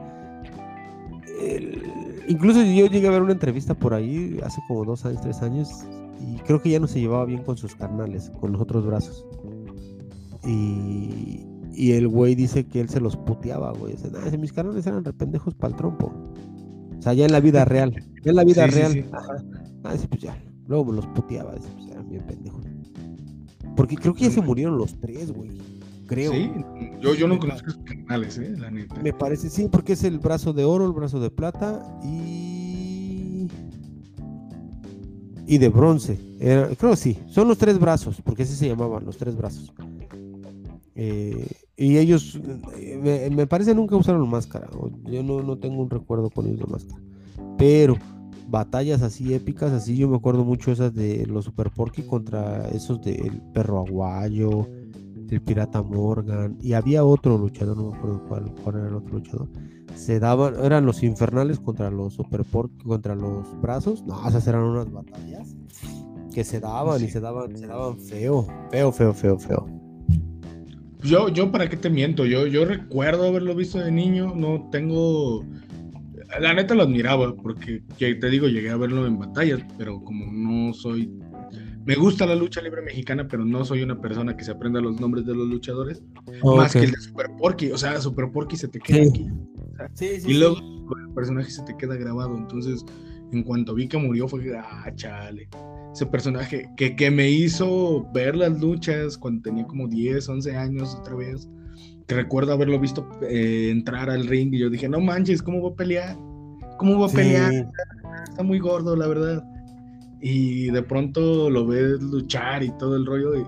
[2.28, 5.70] incluso yo llegué a ver una entrevista por ahí hace como dos años, tres años,
[6.20, 9.26] y creo que ya no se llevaba bien con sus carnales, con los otros brazos.
[10.46, 11.46] Y,
[11.76, 13.94] y el güey dice que él se los puteaba, güey.
[13.94, 16.12] Dice, nah, mis carnales eran rependejos para el trompo.
[16.98, 17.94] O sea, ya en la vida real.
[18.24, 19.06] Ya en la vida real.
[19.12, 19.44] Ajá.
[19.84, 20.38] Ah, dice, pues ya.
[20.68, 21.54] Luego me los puteaba.
[21.56, 21.95] Dice, pues eran
[23.76, 25.52] Porque creo que ya se murieron los tres, güey.
[26.08, 26.32] Creo.
[26.32, 26.52] Sí,
[27.02, 28.96] yo, yo no conozco sus carnales, eh, la neta.
[29.02, 33.48] Me parece, sí, porque es el brazo de oro, el brazo de plata y.
[35.48, 36.20] Y de bronce.
[36.40, 37.18] Era, creo que sí.
[37.28, 39.74] Son los tres brazos, porque así se llamaban, los tres brazos.
[40.96, 42.40] Eh, y ellos,
[42.78, 44.70] eh, me, parece nunca usaron máscara.
[45.04, 47.02] Yo no, no tengo un recuerdo con ellos de máscara.
[47.58, 47.98] Pero
[48.56, 53.02] batallas así épicas, así yo me acuerdo mucho esas de los Super Porky contra esos
[53.02, 54.70] del perro aguayo,
[55.30, 56.58] el pirata Morgan.
[56.62, 59.50] Y había otro luchador, no me acuerdo cuál, cuál era el otro luchador.
[59.96, 64.06] Se daban, eran los infernales contra los Super Porky, contra los brazos.
[64.06, 65.54] No, esas eran unas batallas
[66.34, 69.68] que se daban y se daban, se daban feo, feo, feo, feo, feo.
[71.04, 72.26] Yo, yo, ¿para qué te miento?
[72.26, 75.44] Yo, yo recuerdo haberlo visto de niño, no tengo...
[76.40, 80.74] La neta lo admiraba, porque te digo, llegué a verlo en batallas, pero como no
[80.74, 81.12] soy...
[81.86, 85.00] Me gusta la lucha libre mexicana, pero no soy una persona que se aprenda los
[85.00, 86.02] nombres de los luchadores,
[86.44, 89.30] más que el de Super Porky, o sea, Super Porky se te queda aquí.
[90.26, 92.84] y luego el personaje se te queda grabado, entonces
[93.32, 95.48] en cuanto vi que murió fue, ah, chale
[95.96, 100.94] ese personaje que, que me hizo ver las luchas cuando tenía como 10, 11 años
[100.94, 101.48] otra vez.
[102.08, 105.70] Que recuerdo haberlo visto eh, entrar al ring y yo dije, no manches, ¿cómo va
[105.70, 106.18] a pelear?
[106.78, 107.72] ¿Cómo va a pelear?
[108.30, 109.44] Está muy gordo, la verdad.
[110.22, 113.46] Y de pronto lo ves luchar y todo el rollo y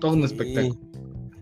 [0.00, 0.78] todo un espectáculo.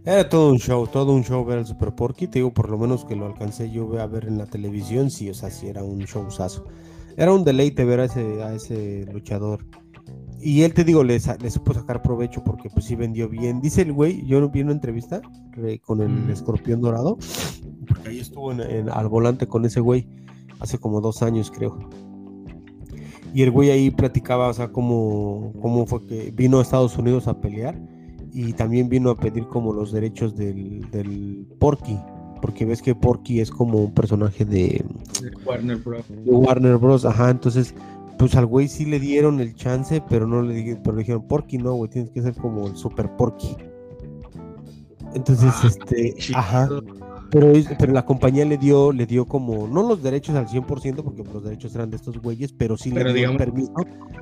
[0.04, 2.26] Era todo un show, todo un show ver el Super Porky.
[2.26, 5.28] Te digo, por lo menos que lo alcancé yo a ver en la televisión, sí,
[5.28, 6.64] o sea, sí era un showzazo.
[7.16, 9.66] Era un deleite ver a ese, a ese luchador
[10.40, 13.60] y él te digo, le, le, supo sacar provecho porque pues sí vendió bien.
[13.60, 15.20] Dice el güey, yo vi una entrevista
[15.82, 17.18] con el escorpión dorado,
[17.88, 20.06] porque ahí estuvo en, al volante con ese güey
[20.60, 21.78] hace como dos años creo.
[23.34, 27.28] Y el güey ahí platicaba, o sea, cómo, cómo fue que vino a Estados Unidos
[27.28, 27.78] a pelear
[28.32, 31.98] y también vino a pedir como los derechos del, del Porky,
[32.40, 34.84] porque ves que Porky es como un personaje de,
[35.20, 36.04] de Warner Bros.
[36.08, 37.04] De Warner Bros.
[37.04, 37.74] Ajá, entonces
[38.18, 41.26] pues al güey sí le dieron el chance, pero no le, dije, pero le dijeron,
[41.26, 43.56] Porky no, güey, tienes que ser como el super Porky.
[45.14, 46.68] Entonces, ah, este, ajá.
[47.30, 51.22] Pero, pero la compañía le dio, le dio como, no los derechos al 100%, porque
[51.24, 53.72] los derechos eran de estos güeyes, pero sí le dio permiso.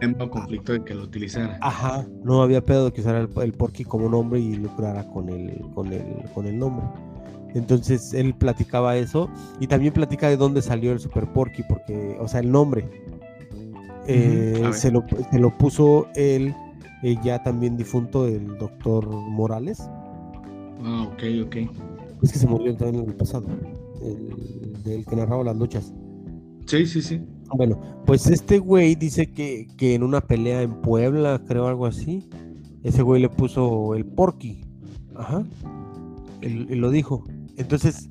[0.00, 1.58] En conflicto de que lo utilizara.
[1.62, 5.64] Ajá, no había pedo de que usara el, Porky como nombre y lucrara con el,
[5.74, 6.84] con el, con el nombre.
[7.54, 9.30] Entonces él platicaba eso
[9.60, 12.86] y también platica de dónde salió el Super Porky, porque, o sea, el nombre.
[14.08, 16.54] Eh, se, lo, se, lo, puso él,
[17.02, 19.80] eh, ya también difunto, el doctor Morales.
[20.82, 21.56] Ah, ok, ok.
[22.22, 23.46] Es que se murió también en el pasado,
[24.02, 25.92] el, del que narraba las luchas.
[26.66, 27.20] Sí, sí, sí.
[27.54, 32.28] Bueno, pues este güey dice que, que en una pelea en Puebla, creo algo así,
[32.82, 34.64] ese güey le puso el Porky.
[35.14, 35.44] Ajá.
[36.40, 37.24] Él, él lo dijo.
[37.56, 38.08] Entonces,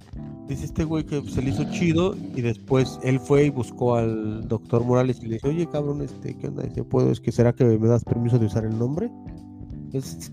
[0.48, 4.48] dice este güey que se le hizo chido y después él fue y buscó al
[4.48, 6.64] doctor Morales y le dice, oye cabrón, este, ¿qué onda?
[6.64, 7.12] Dice, ¿puedo?
[7.12, 9.10] Es que será que me das permiso de usar el nombre?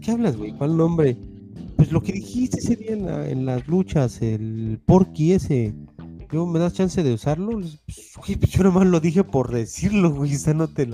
[0.01, 0.53] ¿Qué hablas, güey?
[0.53, 1.17] ¿Cuál nombre?
[1.77, 2.93] Pues lo que dijiste ese día
[3.29, 5.75] en, las luchas, el porky ese.
[6.33, 7.61] Yo, ¿me das chance de usarlo?
[7.61, 7.79] Pues,
[8.39, 10.35] pues, yo nomás lo dije por decirlo, güey.
[10.35, 10.89] O sea, no te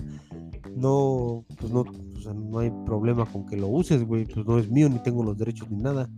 [0.76, 4.26] No, pues no, o sea, no hay problema con que lo uses, güey.
[4.26, 6.10] Pues no es mío, ni tengo los derechos ni nada.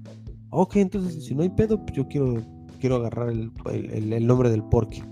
[0.50, 2.42] Ok, entonces si no hay pedo, pues yo quiero
[2.80, 5.02] quiero agarrar el, nombre del Porky.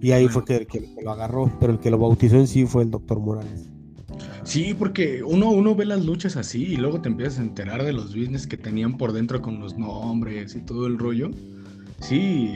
[0.00, 2.84] Y ahí fue que, que, lo agarró, pero el que lo bautizó en sí fue
[2.84, 3.68] el doctor Morales.
[4.44, 7.92] Sí, porque uno, uno ve las luchas así y luego te empiezas a enterar de
[7.92, 11.30] los business que tenían por dentro con los nombres y todo el rollo.
[12.00, 12.52] Sí,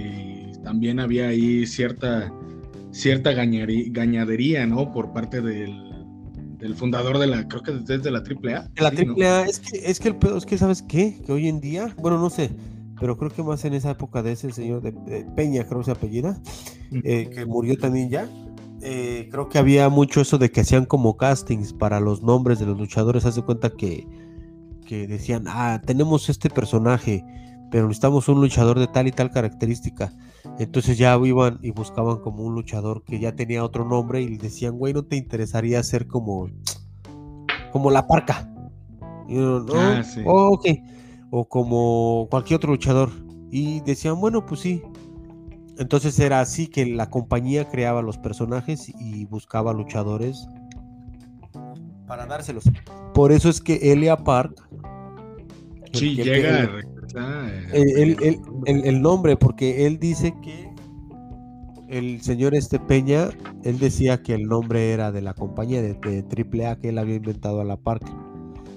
[0.63, 2.33] también había ahí cierta,
[2.93, 4.93] cierta gañadería, ¿no?
[4.93, 5.91] Por parte del,
[6.59, 8.69] del fundador de la, creo que desde la AAA.
[8.69, 11.21] De la AAA, es que, es que el pedo, es que, ¿sabes qué?
[11.27, 12.51] Que hoy en día, bueno, no sé,
[13.01, 14.93] pero creo que más en esa época de ese señor de,
[15.35, 16.39] Peña, creo que se apellida,
[16.93, 18.29] eh, que murió también ya.
[18.83, 22.67] Eh, creo que había mucho eso de que hacían como castings para los nombres de
[22.67, 23.25] los luchadores.
[23.25, 24.07] Hace cuenta que,
[24.87, 27.25] que decían, ah, tenemos este personaje,
[27.71, 30.13] pero necesitamos un luchador de tal y tal característica.
[30.59, 34.77] Entonces ya iban y buscaban como un luchador que ya tenía otro nombre y decían,
[34.77, 36.51] güey, ¿no te interesaría ser como,
[37.73, 38.47] como la parca?
[39.27, 40.21] Y no, ah, sí.
[40.27, 40.67] oh, ok
[41.31, 43.11] o como cualquier otro luchador.
[43.51, 44.83] Y decían, bueno, pues sí.
[45.79, 50.47] Entonces era así que la compañía creaba los personajes y buscaba luchadores
[52.07, 52.65] para dárselos.
[53.15, 54.69] Por eso es que Elia Park.
[55.93, 56.69] Sí, llega
[57.73, 60.69] el, el, nombre, porque él dice que
[61.89, 63.31] el señor este Peña,
[63.65, 67.17] él decía que el nombre era de la compañía de, de AAA que él había
[67.17, 68.05] inventado a la Park.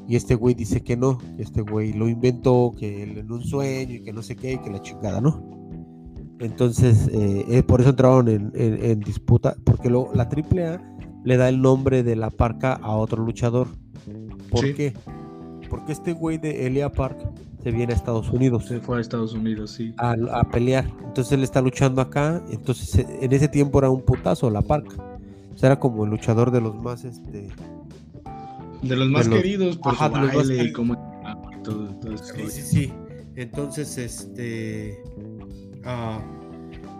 [0.07, 3.95] Y este güey dice que no, este güey lo inventó, que él en un sueño
[3.95, 5.53] y que no sé qué, y que la chingada, ¿no?
[6.39, 10.81] Entonces, eh, eh, por eso entraron en, disputa, porque lo, la AAA
[11.23, 13.67] le da el nombre de la parca a otro luchador.
[14.49, 14.93] ¿Por qué?
[15.69, 17.17] Porque este güey de Elia Park
[17.63, 18.65] se viene a Estados Unidos.
[18.65, 19.93] Se fue a Estados Unidos, sí.
[19.97, 20.85] A, pelear.
[21.05, 22.43] Entonces él está luchando acá.
[22.51, 24.97] Entonces en ese tiempo era un putazo la parca.
[25.53, 27.49] O sea, era como el luchador de los más, este...
[28.83, 30.95] De los más queridos por ajá, su baile y como...
[32.21, 32.93] sí, sí, sí.
[33.35, 35.01] Entonces, este...
[35.85, 36.19] Ah,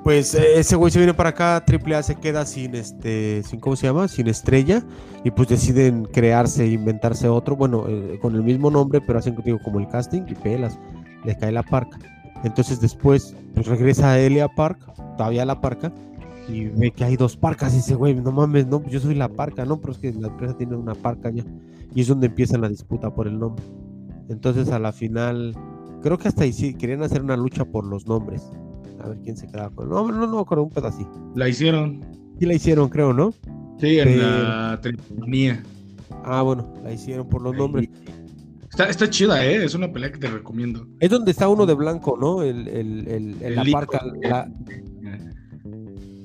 [0.03, 3.77] pues eh, ese güey se viene para acá, AAA se queda sin este, sin cómo
[3.77, 4.83] se llama, sin estrella
[5.23, 9.59] y pues deciden crearse, inventarse otro, bueno, eh, con el mismo nombre, pero hacen digo,
[9.63, 10.77] como el casting y pelas,
[11.23, 11.97] le cae la parca.
[12.43, 14.79] Entonces después pues regresa a Elia Park,
[15.15, 15.93] todavía la parca
[16.47, 19.29] y ve que hay dos parcas y dice, güey, no mames, no, yo soy la
[19.29, 21.43] parca, no, pero es que la empresa tiene una parca ya
[21.95, 23.63] y es donde empieza la disputa por el nombre.
[24.29, 25.55] Entonces a la final,
[26.01, 28.51] creo que hasta ahí sí querían hacer una lucha por los nombres
[29.03, 29.89] a ver quién se quedaba con.
[29.89, 31.11] No, no, no, con un pedacito.
[31.35, 32.01] La hicieron.
[32.39, 33.33] Sí, la hicieron, creo, ¿no?
[33.79, 35.61] Sí, en la triponía.
[36.23, 37.89] Ah, bueno, la hicieron por los nombres.
[38.69, 39.63] Está, está chida, ¿eh?
[39.63, 40.87] Es una pelea que te recomiendo.
[40.99, 42.41] Es donde está uno de blanco, ¿no?
[42.41, 43.07] El, el,
[43.41, 44.01] el, la parca.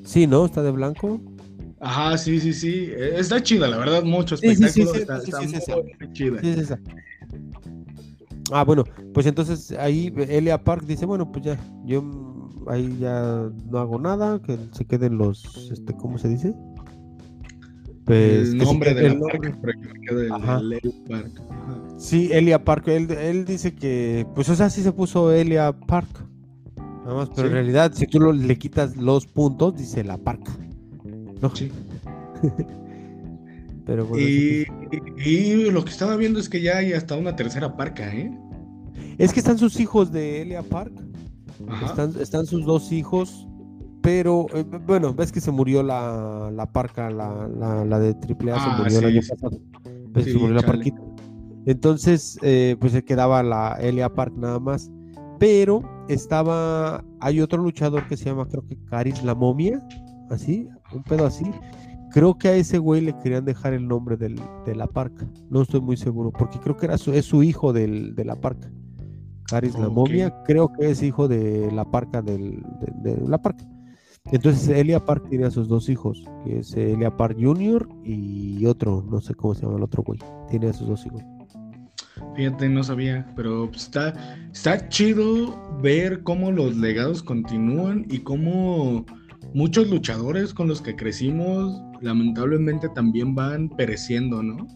[0.08, 0.46] Sí, ¿no?
[0.46, 1.20] ¿Está de blanco?
[1.80, 2.90] Ajá, sí, sí, sí.
[2.96, 4.94] Está chida, la verdad, mucho espectáculo.
[4.94, 5.20] Está,
[5.76, 6.40] muy, chida.
[8.50, 12.02] Ah, bueno, pues entonces ahí Elia Park dice, bueno, pues ya, yo
[12.68, 16.54] ahí ya no hago nada, que se queden los, este, ¿cómo se dice?
[18.06, 21.42] Pues, el nombre de la parque, para que me quede el, Elia Park.
[21.98, 26.08] Sí, Elia Park, él, él, dice que, pues o sea, sí se puso Elia Park,
[27.08, 30.48] nada más, pero en realidad si tú le quitas los puntos, dice la Park.
[31.40, 31.54] No.
[31.54, 31.72] Sí.
[33.86, 34.66] pero bueno, y,
[35.24, 38.30] y, lo que estaba viendo es que ya hay hasta una tercera parca, ¿eh?
[39.16, 40.92] Es que están sus hijos de Elia Park.
[42.20, 43.48] Están, sus dos hijos,
[44.00, 47.48] pero eh, bueno, ves que se murió la, la parca, la,
[47.84, 49.60] la, de AAA, se ah, murió el año pasado.
[50.14, 51.00] Que se murió la parquita.
[51.66, 54.90] Entonces, eh, pues se quedaba la Elia Park nada más.
[55.38, 59.80] Pero estaba, hay otro luchador que se llama, creo que Caris la momia,
[60.30, 61.44] así, un pedo así.
[62.10, 65.28] Creo que a ese güey le querían dejar el nombre del, de la parca.
[65.50, 68.36] No estoy muy seguro, porque creo que era su, es su hijo del, de la
[68.36, 68.70] parca.
[69.44, 72.62] Caris la momia, creo que es hijo de la parca del,
[73.02, 73.64] de, la parca.
[74.30, 77.88] Entonces Elia Park tiene a sus dos hijos, que es Elia Park Jr.
[78.04, 80.18] y otro, no sé cómo se llama el otro güey.
[80.50, 81.22] Tiene a sus dos hijos.
[82.38, 84.14] Fíjate, no sabía, pero está,
[84.52, 89.04] está chido ver cómo los legados continúan y cómo
[89.54, 94.68] muchos luchadores con los que crecimos lamentablemente también van pereciendo, ¿no?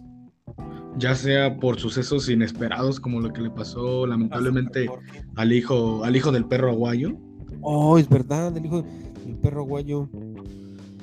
[0.96, 4.90] ya sea por sucesos inesperados como lo que le pasó lamentablemente
[5.36, 7.16] al hijo, al hijo del perro aguayo.
[7.60, 8.82] Oh, es verdad, el hijo
[9.24, 10.08] del perro aguayo.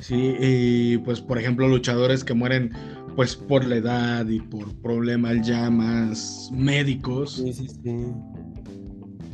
[0.02, 2.74] Sí, y pues por ejemplo luchadores que mueren
[3.16, 7.36] pues por la edad y por problemas ya más médicos.
[7.36, 8.06] Sí, sí, sí.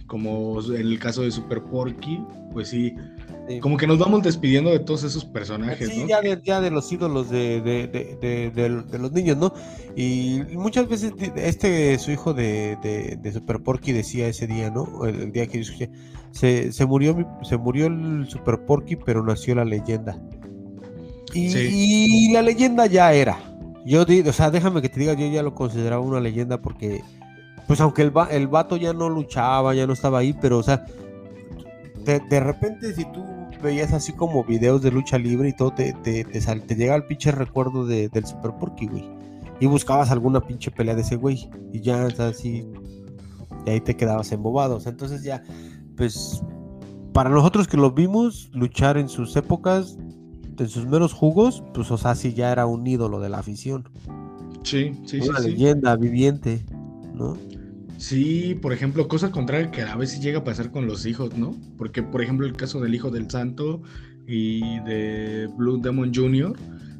[0.07, 2.19] Como en el caso de Super Porky,
[2.53, 2.93] pues sí,
[3.61, 6.91] como que nos vamos despidiendo de todos esos personajes, sí, ya, de, ya de los
[6.91, 9.53] ídolos de, de, los niños, ¿no?
[9.95, 15.05] Y muchas veces este, su hijo de, Super Porky decía ese día, ¿no?
[15.05, 15.91] El, día que escuché,
[16.31, 20.19] se, se, murió, se murió el Super Porky, pero nació la leyenda.
[21.33, 23.37] Y, la leyenda ya era.
[23.85, 27.03] Yo, o sea, déjame que te diga, yo ya lo consideraba una leyenda porque,
[27.67, 30.85] pues aunque el, el vato ya no luchaba, ya no estaba ahí, pero, o sea,
[32.03, 33.23] de, de repente si tú
[33.61, 37.31] veías así como videos de lucha libre y todo, te, te, te, llega el pinche
[37.31, 39.09] recuerdo de, del Super Porky, güey.
[39.59, 41.49] Y buscabas alguna pinche pelea de ese güey.
[41.73, 42.67] Y ya, así.
[43.65, 44.79] Y ahí te quedabas embobado.
[44.85, 45.43] entonces ya,
[45.97, 46.43] pues,
[47.13, 49.97] para nosotros que lo vimos luchar en sus épocas,
[50.63, 53.89] en sus menos jugos, pues, o sea, sí ya era un ídolo de la afición.
[54.63, 56.65] Sí, sí, Una leyenda viviente,
[57.13, 57.37] ¿no?
[57.97, 61.55] Sí, por ejemplo, cosa contraria que a veces llega a pasar con los hijos, ¿no?
[61.77, 63.81] Porque, por ejemplo, el caso del hijo del santo
[64.27, 66.53] y de Blue Demon Jr.,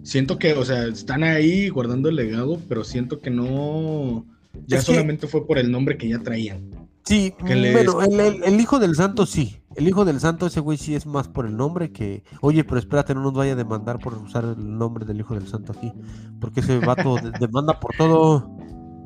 [0.04, 4.26] siento que, o sea, están ahí guardando el legado, pero siento que no,
[4.68, 6.70] ya solamente fue por el nombre que ya traían.
[7.04, 11.06] Sí, bueno, el, hijo del santo sí, El hijo del santo, ese güey sí es
[11.06, 12.24] más por el nombre que.
[12.42, 15.48] Oye, pero espérate, no nos vaya a demandar por usar el nombre del hijo del
[15.48, 15.92] santo aquí.
[16.40, 18.58] Porque ese vato demanda por todo.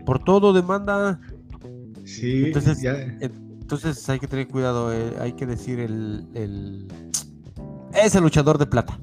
[0.05, 1.19] Por todo demanda.
[2.05, 2.83] Sí, entonces,
[3.19, 4.93] entonces hay que tener cuidado.
[4.93, 6.87] Eh, hay que decir el, el.
[7.93, 8.99] Es el luchador de plata.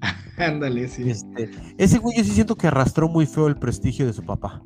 [0.36, 1.10] Ándale, sí.
[1.10, 4.62] Este, ese güey yo sí siento que arrastró muy feo el prestigio de su papá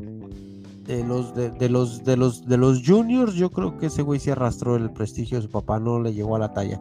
[0.96, 4.30] de los de, los de los de los juniors, yo creo que ese güey sí
[4.30, 6.80] arrastró el prestigio de su papá, no le llegó a la talla.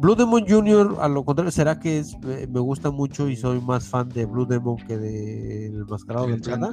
[0.00, 3.88] Blue Demon Junior, a lo contrario, será que es, me gusta mucho y soy más
[3.88, 6.70] fan de Blue Demon que del de Mascarado de Plata.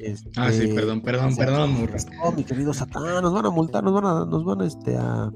[0.00, 1.88] Este, ah, sí, perdón, perdón, perdón.
[2.22, 5.30] Oh, mi querido Satán, nos van a multar, nos van a, nos van este, a,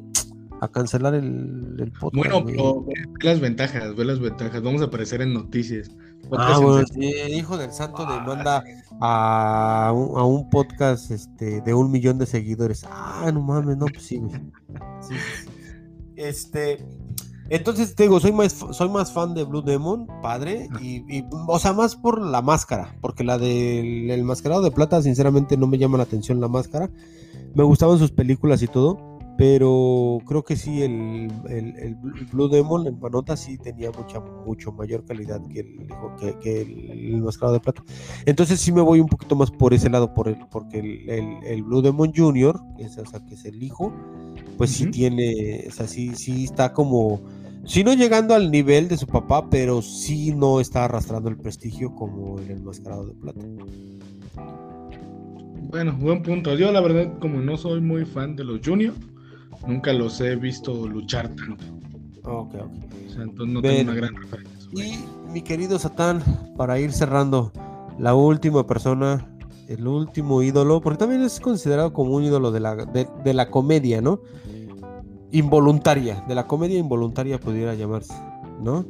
[0.60, 2.14] a cancelar el, el podcast.
[2.14, 4.60] Bueno, ve las ventajas, ve las ventajas.
[4.60, 5.90] Vamos a aparecer en noticias.
[6.30, 8.64] Ah, bueno, sí, hijo del santo demanda
[9.00, 12.84] a un, a un podcast este, de un millón de seguidores.
[12.88, 14.22] Ah, no mames, no, pues sí,
[16.16, 16.86] Este,
[17.48, 21.72] entonces te digo, soy más, soy más fan de Blue Demon, padre, y, o sea,
[21.72, 26.04] más por la máscara, porque la del mascarado de plata, sinceramente, no me llama la
[26.04, 26.90] atención la máscara.
[27.54, 29.11] Me gustaban sus películas y todo
[29.42, 31.96] pero creo que sí, el, el,
[32.30, 35.88] Blue Demon, en Manota, sí tenía mucha, mucho mayor calidad que el,
[36.20, 37.82] que, que el, Mascarado de Plata.
[38.24, 41.82] Entonces sí me voy un poquito más por ese lado, por el, porque el, Blue
[41.82, 43.92] Demon Junior, que es, o sea, que es el hijo,
[44.58, 47.20] pues sí tiene, o sea, sí, sí está como,
[47.64, 51.96] sí no llegando al nivel de su papá, pero sí no está arrastrando el prestigio
[51.96, 53.40] como el Mascarado de Plata.
[55.68, 56.54] Bueno, buen punto.
[56.54, 58.94] Yo la verdad, como no soy muy fan de los Junior,
[59.66, 61.64] nunca los he visto luchar tanto.
[62.24, 62.92] Ok, ok.
[63.08, 64.52] O sea, entonces no tengo una gran referencia.
[64.72, 66.22] Y mi querido Satán,
[66.56, 67.52] para ir cerrando,
[67.98, 69.28] la última persona,
[69.68, 74.00] el último ídolo, porque también es considerado como un ídolo de la, de, la comedia,
[74.00, 74.20] ¿no?
[75.30, 78.14] Involuntaria, de la comedia involuntaria pudiera llamarse,
[78.62, 78.86] ¿no?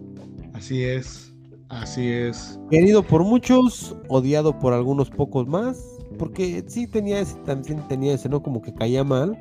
[0.54, 1.32] Así es,
[1.68, 2.60] así es.
[2.70, 5.84] Querido por muchos, odiado por algunos pocos más,
[6.18, 8.42] porque sí tenía ese, también tenía ese, ¿no?
[8.42, 9.36] Como que caía mal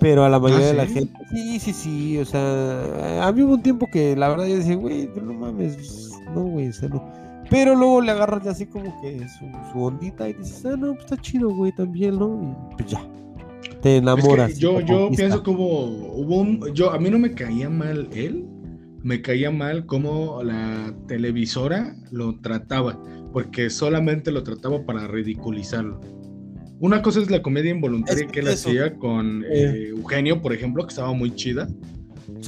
[0.00, 3.42] pero a la mayoría ¿Ah, de la gente, sí, sí, sí, o sea, a mí
[3.42, 7.26] hubo un tiempo que la verdad yo decía, güey, no mames, no, güey, o no.
[7.48, 11.16] Pero luego le agarras así como que su, ondita y dices, ah, no, pues está
[11.16, 12.56] chido, güey, también, ¿no?
[12.72, 13.06] Y pues ya,
[13.80, 14.58] te enamoras.
[14.58, 18.46] yo yo pienso que hubo, hubo un, yo, a mí no me caía mal él,
[19.02, 23.00] me caía mal como la televisora lo trataba,
[23.32, 26.00] porque solamente lo trataba para ridiculizarlo.
[26.78, 30.90] Una cosa es la comedia involuntaria que él hacía con eh, Eugenio, por ejemplo, que
[30.90, 31.68] estaba muy chida.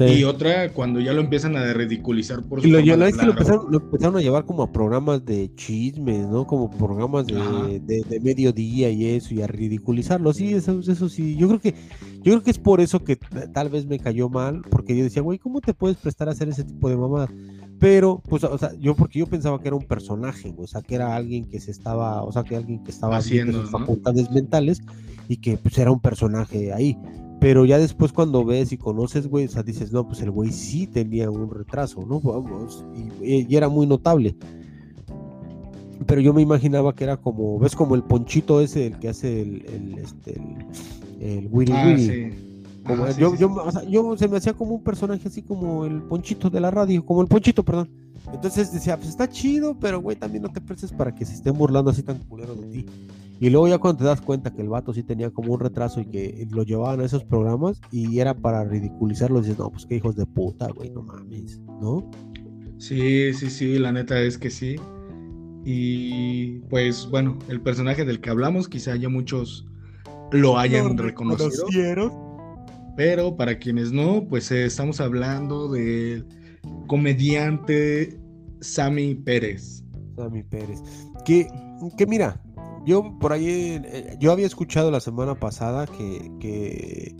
[0.01, 2.67] Y otra cuando ya lo empiezan a ridiculizar por su.
[2.67, 6.47] Y lo, lo, empezaron, a llevar como a programas de chismes, ¿no?
[6.47, 10.33] Como programas de, mediodía y eso, y a ridiculizarlo.
[10.33, 11.37] Sí, eso, eso sí.
[11.37, 11.75] Yo creo que
[12.23, 15.23] yo creo que es por eso que tal vez me cayó mal, porque yo decía,
[15.23, 17.31] güey, ¿cómo te puedes prestar a hacer ese tipo de mamadas?
[17.79, 20.97] Pero, pues, o sea, yo porque yo pensaba que era un personaje, o sea, que
[20.97, 24.83] era alguien que se estaba, o sea, que alguien que estaba haciendo sus facultades mentales
[25.29, 26.99] y que pues era un personaje ahí.
[27.41, 30.51] Pero ya después cuando ves y conoces, güey, o sea, dices, no, pues el güey
[30.51, 32.21] sí tenía un retraso, ¿no?
[32.21, 32.85] Vamos,
[33.23, 34.35] y, era muy notable.
[36.05, 39.43] Pero yo me imaginaba que era como, ves como el ponchito ese, el que hace
[39.43, 40.41] el, el este,
[41.21, 41.97] el, el Willy ah,
[43.17, 46.51] yo, yo, O sea, yo se me hacía como un personaje así como el ponchito
[46.51, 47.91] de la radio, como el ponchito, perdón.
[48.33, 51.57] Entonces decía, pues está chido, pero güey, también no te prestes para que se estén
[51.57, 52.87] burlando así tan culero de ti.
[53.41, 56.01] Y luego ya cuando te das cuenta que el vato sí tenía como un retraso
[56.01, 59.97] y que lo llevaban a esos programas y era para ridiculizarlo, dices, no, pues qué
[59.97, 62.11] hijos de puta, güey, no mames, ¿no?
[62.79, 64.77] Sí, sí, sí, la neta es que sí.
[65.65, 69.67] Y pues bueno, el personaje del que hablamos, quizá ya muchos
[70.33, 71.67] lo hayan reconocido.
[72.99, 76.27] Pero para quienes no, pues eh, estamos hablando del
[76.89, 78.19] comediante
[78.61, 79.85] Sammy Pérez.
[80.17, 80.83] Sammy Pérez.
[81.25, 81.47] Que,
[81.97, 82.43] que mira,
[82.85, 87.15] yo por ahí, eh, yo había escuchado la semana pasada que,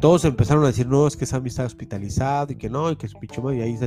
[0.00, 3.04] todos empezaron a decir, no, es que Sammy está hospitalizado y que no, y que
[3.04, 3.78] es picho y ahí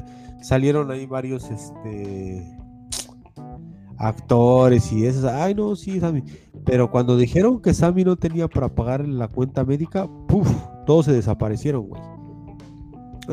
[0.44, 2.56] salieron ahí varios este,
[3.98, 6.24] actores y esos, ay no, sí, Sammy.
[6.66, 10.50] Pero cuando dijeron que Sammy no tenía para pagar la cuenta médica, puff,
[10.86, 12.02] todos se desaparecieron, güey.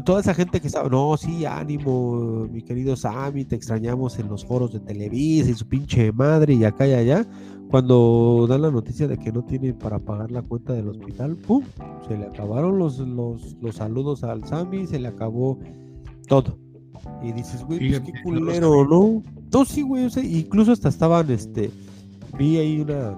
[0.05, 4.45] Toda esa gente que estaba, no, sí, ánimo, mi querido Sammy, te extrañamos en los
[4.45, 7.27] foros de Televisa y su pinche madre y acá y allá.
[7.71, 11.65] Cuando dan la noticia de que no tienen para pagar la cuenta del hospital, ¡pum!
[12.07, 15.59] Se le acabaron los, los, los saludos al Sammy, se le acabó
[16.27, 16.59] todo.
[17.23, 19.23] Y dices, güey, pues qué culero, ¿no?
[19.53, 21.71] No, sí, güey, incluso hasta estaban, este,
[22.39, 23.17] vi ahí una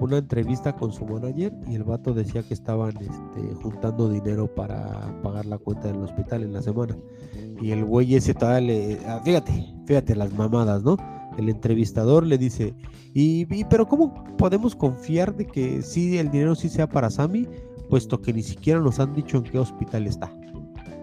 [0.00, 5.20] una entrevista con su manager y el vato decía que estaban este, juntando dinero para
[5.22, 6.96] pagar la cuenta del hospital en la semana.
[7.60, 8.98] Y el güey ese todavía le...
[9.06, 10.96] Ah, fíjate, fíjate las mamadas, ¿no?
[11.36, 12.74] El entrevistador le dice,
[13.14, 17.48] y, pero ¿cómo podemos confiar de que sí el dinero sí sea para Sammy,
[17.88, 20.32] puesto que ni siquiera nos han dicho en qué hospital está?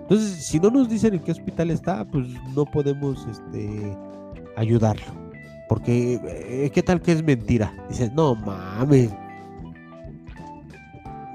[0.06, 3.98] Entonces, si no nos dicen en qué hospital está, pues no podemos este,
[4.56, 5.04] ayudarlo.
[5.68, 7.74] Porque, eh, ¿qué tal que es mentira?
[7.90, 9.12] Dices, no mames.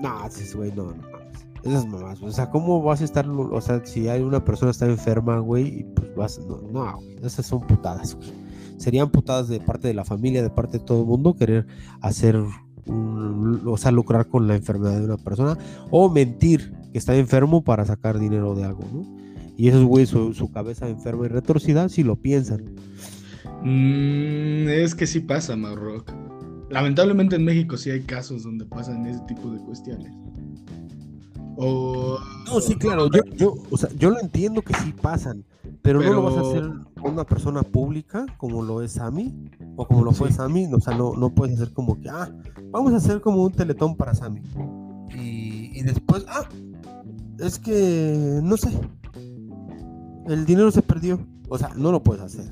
[0.00, 1.46] No, dices, güey, no, no mames.
[1.64, 4.86] Esas mamás, o sea, ¿cómo vas a estar, o sea, si hay una persona está
[4.86, 8.30] enferma, güey, pues vas, no, no, esas son putadas, güey.
[8.78, 11.66] Serían putadas de parte de la familia, de parte de todo el mundo, querer
[12.00, 12.40] hacer,
[12.86, 15.58] o sea, lucrar con la enfermedad de una persona,
[15.90, 19.20] o mentir que está enfermo para sacar dinero de algo, ¿no?
[19.57, 22.64] Y esos güey, su, su cabeza enferma y retorcida, si lo piensan.
[23.62, 26.11] Mm, es que sí pasa, Marrock.
[26.70, 30.12] Lamentablemente en México sí hay casos donde pasan ese tipo de cuestiones.
[31.57, 32.18] O...
[32.47, 35.45] No, sí, claro, yo, yo, o sea, yo lo entiendo que sí pasan,
[35.82, 36.70] pero, no lo vas a hacer
[37.03, 39.34] una persona pública como lo es Sammy,
[39.76, 42.30] o como lo fue Sammy, o sea, no, no puedes hacer como que, ah,
[42.70, 44.41] vamos a hacer como un teletón para Sammy.
[45.14, 46.49] Y, y después, ah,
[47.41, 48.70] es que, no sé,
[50.26, 51.18] el dinero se perdió.
[51.49, 52.51] O sea, no lo puedes hacer.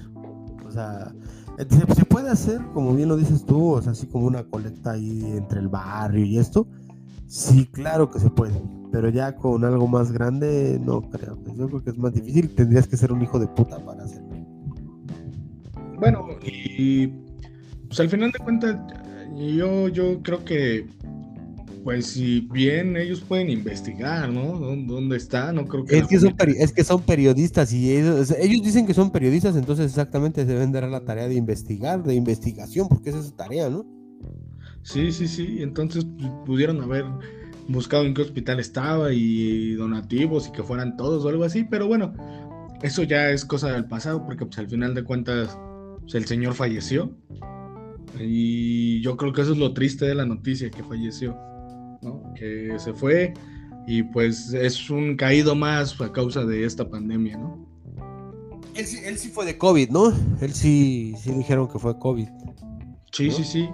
[0.66, 1.12] O sea,
[1.58, 5.22] se, puede hacer, como bien lo dices tú, o sea, así como una colecta ahí
[5.36, 6.66] entre el barrio y esto.
[7.26, 8.60] Sí, claro que se puede,
[8.90, 11.38] pero ya con algo más grande, no creo.
[11.56, 12.54] Yo creo que es más difícil.
[12.54, 14.28] Tendrías que ser un hijo de puta para hacerlo.
[15.98, 17.08] Bueno, y
[17.88, 18.76] pues al final de cuentas,
[19.36, 20.86] yo, yo creo que
[21.82, 24.58] pues si bien ellos pueden investigar, ¿no?
[24.58, 25.52] ¿Dónde está?
[25.52, 25.98] No creo que...
[25.98, 29.86] Es, que son, es que son, periodistas y ellos, ellos dicen que son periodistas, entonces
[29.86, 33.68] exactamente se deben dar la tarea de investigar, de investigación, porque esa es su tarea,
[33.68, 33.86] ¿no?
[34.82, 37.04] Sí, sí, sí, entonces pues, pudieron haber
[37.68, 41.86] buscado en qué hospital estaba y donativos y que fueran todos o algo así, pero
[41.86, 42.14] bueno,
[42.82, 45.58] eso ya es cosa del pasado porque pues al final de cuentas
[46.00, 47.12] pues, el señor falleció
[48.18, 51.36] y yo creo que eso es lo triste de la noticia, que falleció
[52.34, 53.34] que se fue
[53.86, 57.66] y pues es un caído más a causa de esta pandemia, ¿no?
[58.74, 60.12] Él, sí fue de COVID, ¿no?
[60.40, 62.28] Él sí, sí dijeron que fue COVID.
[63.10, 63.68] Sí, sí, sí.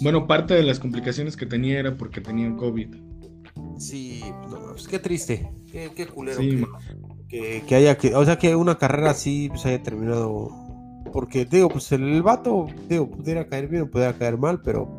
[0.00, 2.88] Bueno, parte de las complicaciones que tenía era porque tenían COVID.
[3.76, 6.40] Sí, no, pues qué triste, qué, culero
[7.28, 10.50] que, haya que, o sea que una carrera así pues haya terminado
[11.12, 14.97] porque digo, pues el, vato, digo, pudiera caer bien o pudiera caer mal, pero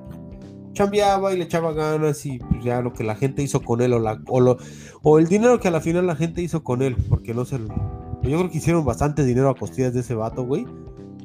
[0.73, 3.93] chambeaba y le echaba ganas y pues ya lo que la gente hizo con él
[3.93, 4.57] o, la, o, lo,
[5.01, 7.57] o el dinero que a la final la gente hizo con él, porque no sé,
[7.57, 10.65] yo creo que hicieron bastante dinero a costillas de ese vato, güey.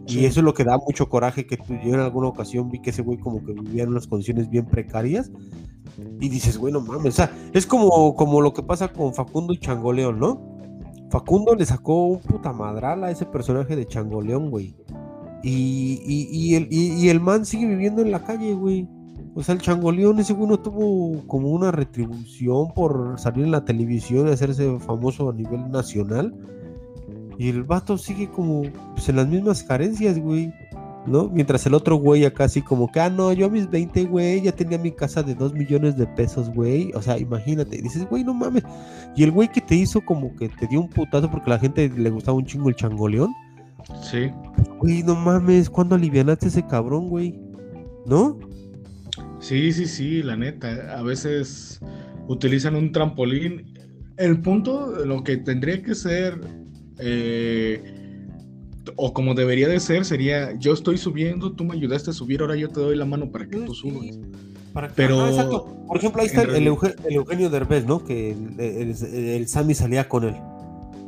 [0.07, 2.91] Y eso es lo que da mucho coraje, que yo en alguna ocasión vi que
[2.91, 5.31] ese güey como que vivía en unas condiciones bien precarias.
[6.21, 9.53] Y dices, güey, no mames, o sea, es como, como lo que pasa con Facundo
[9.53, 10.55] y Changoleón, ¿no?
[11.11, 14.75] Facundo le sacó un puta madral a ese personaje de Changoleón, güey.
[15.43, 18.89] Y, y, y, el, y, el man sigue viviendo en la calle, güey.
[19.37, 23.65] O sea, el changoleón ese güey no tuvo como una retribución por salir en la
[23.65, 26.33] televisión y hacerse famoso a nivel nacional.
[27.37, 28.63] Y el vato sigue como
[28.95, 30.53] pues, en las mismas carencias, güey.
[31.07, 31.29] ¿No?
[31.29, 34.41] Mientras el otro güey acá así como que, ah, no, yo a mis 20, güey,
[34.41, 36.93] ya tenía mi casa de 2 millones de pesos, güey.
[36.95, 37.83] O sea, imagínate.
[37.83, 38.63] dices, güey, no mames.
[39.15, 41.59] Y el güey que te hizo como que te dio un putazo porque a la
[41.59, 43.35] gente le gustaba un chingo el changoleón.
[44.01, 44.31] Sí.
[44.79, 47.39] Güey, no mames, ¿cuándo alivianaste ese cabrón, güey?
[48.07, 48.39] ¿No?
[49.45, 50.99] Sí, sí, sí, la neta.
[50.99, 51.79] A veces
[52.29, 53.75] utilizan un trampolín.
[54.17, 56.41] El punto, lo que tendría que ser,
[56.99, 57.83] eh,
[58.97, 62.57] o como debería de ser, sería, yo estoy subiendo, tú me ayudaste a subir, ahora
[62.57, 64.19] yo te doy la mano para que tú subas.
[64.97, 68.03] Pero, Por ejemplo, ahí está el, Eugenio Derbez, ¿no?
[68.03, 70.35] Que el, el, Sammy salía con él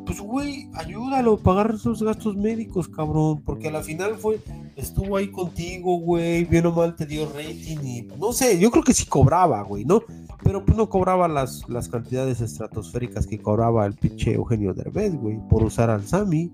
[0.07, 4.41] pues güey, ayúdalo a pagar esos gastos médicos, cabrón, porque a la final fue,
[4.77, 8.85] estuvo ahí contigo, güey, bien o mal te dio rating y no sé, yo creo
[8.85, 10.03] que sí cobraba, güey, ¿no?
[10.43, 15.39] Pero pues no cobraba las, las cantidades estratosféricas que cobraba el pinche Eugenio Derbez, güey,
[15.49, 16.53] por usar al Sammy.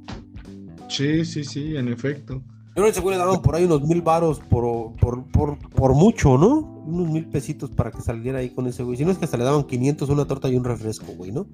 [0.89, 2.43] Sí, sí, sí, en efecto.
[2.75, 5.95] Yo no sé, güey, le daban por ahí unos mil varos por, por, por, por,
[5.95, 6.61] mucho, ¿no?
[6.87, 8.97] Unos mil pesitos para que saliera ahí con ese güey.
[8.97, 11.47] Si no es que hasta le daban 500, una torta y un refresco, güey, ¿no?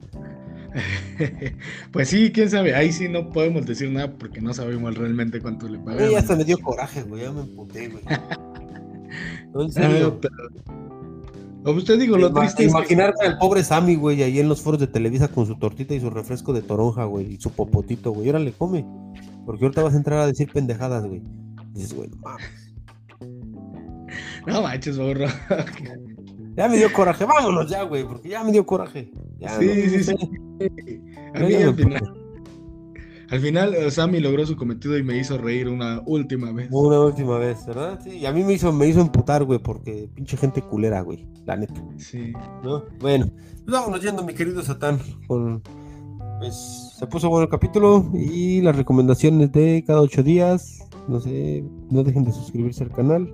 [1.93, 2.75] pues sí, quién sabe.
[2.75, 6.11] Ahí sí no podemos decir nada porque no sabemos realmente cuánto le pagaron.
[6.11, 7.23] ya hasta me dio coraje, güey.
[7.23, 8.05] Ya me emputé, güey.
[11.65, 14.79] No, usted digo, lo triste es imaginarte al pobre Sammy, güey, ahí en los foros
[14.79, 18.29] de Televisa con su tortita y su refresco de toronja, güey, y su popotito, güey.
[18.29, 18.87] Ahora le come.
[19.45, 21.23] Porque ahorita vas a entrar a decir pendejadas, güey.
[21.73, 22.75] Dices, güey, mames.
[24.47, 25.27] No manches, borro.
[26.59, 29.13] Ya me dio coraje, vámonos ya, güey, porque ya me dio coraje.
[29.39, 31.03] Ya, sí, no, sí, sí.
[31.33, 32.15] A mí al final,
[33.31, 36.67] al final, eh, Sammy logró su cometido y me hizo reír una última vez.
[36.73, 38.01] Una última vez, ¿verdad?
[38.03, 41.29] Sí, y a mí me hizo, me hizo emputar, güey, porque pinche gente culera, güey,
[41.47, 41.81] la neta.
[41.97, 42.33] Sí.
[42.65, 42.83] ¿no?
[42.99, 44.99] Bueno, pues vámonos yendo, mi querido Satán,
[45.29, 45.63] con...
[46.41, 50.81] Pues se puso bueno el capítulo y las recomendaciones de cada ocho días.
[51.07, 53.33] No sé, no dejen de suscribirse al canal.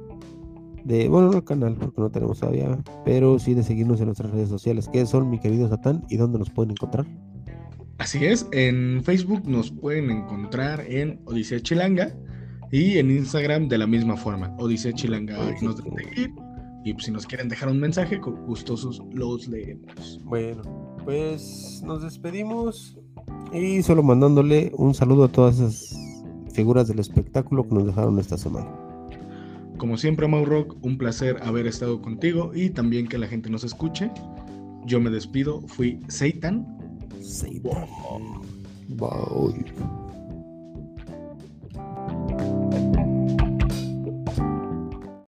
[0.85, 4.31] De, bueno, no al canal, porque no tenemos todavía, pero sí de seguirnos en nuestras
[4.31, 4.89] redes sociales.
[4.93, 6.05] ¿Qué son, mi querido Satán?
[6.11, 7.07] ¿Y dónde nos pueden encontrar?
[7.99, 12.15] Así es, en Facebook nos pueden encontrar en Odisea Chilanga
[12.73, 15.37] y en Instagram de la misma forma, Odisea Chilanga.
[15.37, 16.35] Ahí nos deben seguir
[16.85, 20.21] y pues, si nos quieren dejar un mensaje, con gustosos los leemos.
[20.25, 20.63] Bueno,
[21.05, 22.99] pues nos despedimos
[23.53, 25.97] y solo mandándole un saludo a todas esas
[26.53, 28.84] figuras del espectáculo que nos dejaron esta semana.
[29.77, 33.65] Como siempre, Mau Rock, un placer haber estado contigo y también que la gente nos
[33.65, 34.11] escuche.
[34.87, 36.67] Yo me despido, fui Seitan.
[37.21, 38.43] Satan.
[38.89, 40.04] Bye.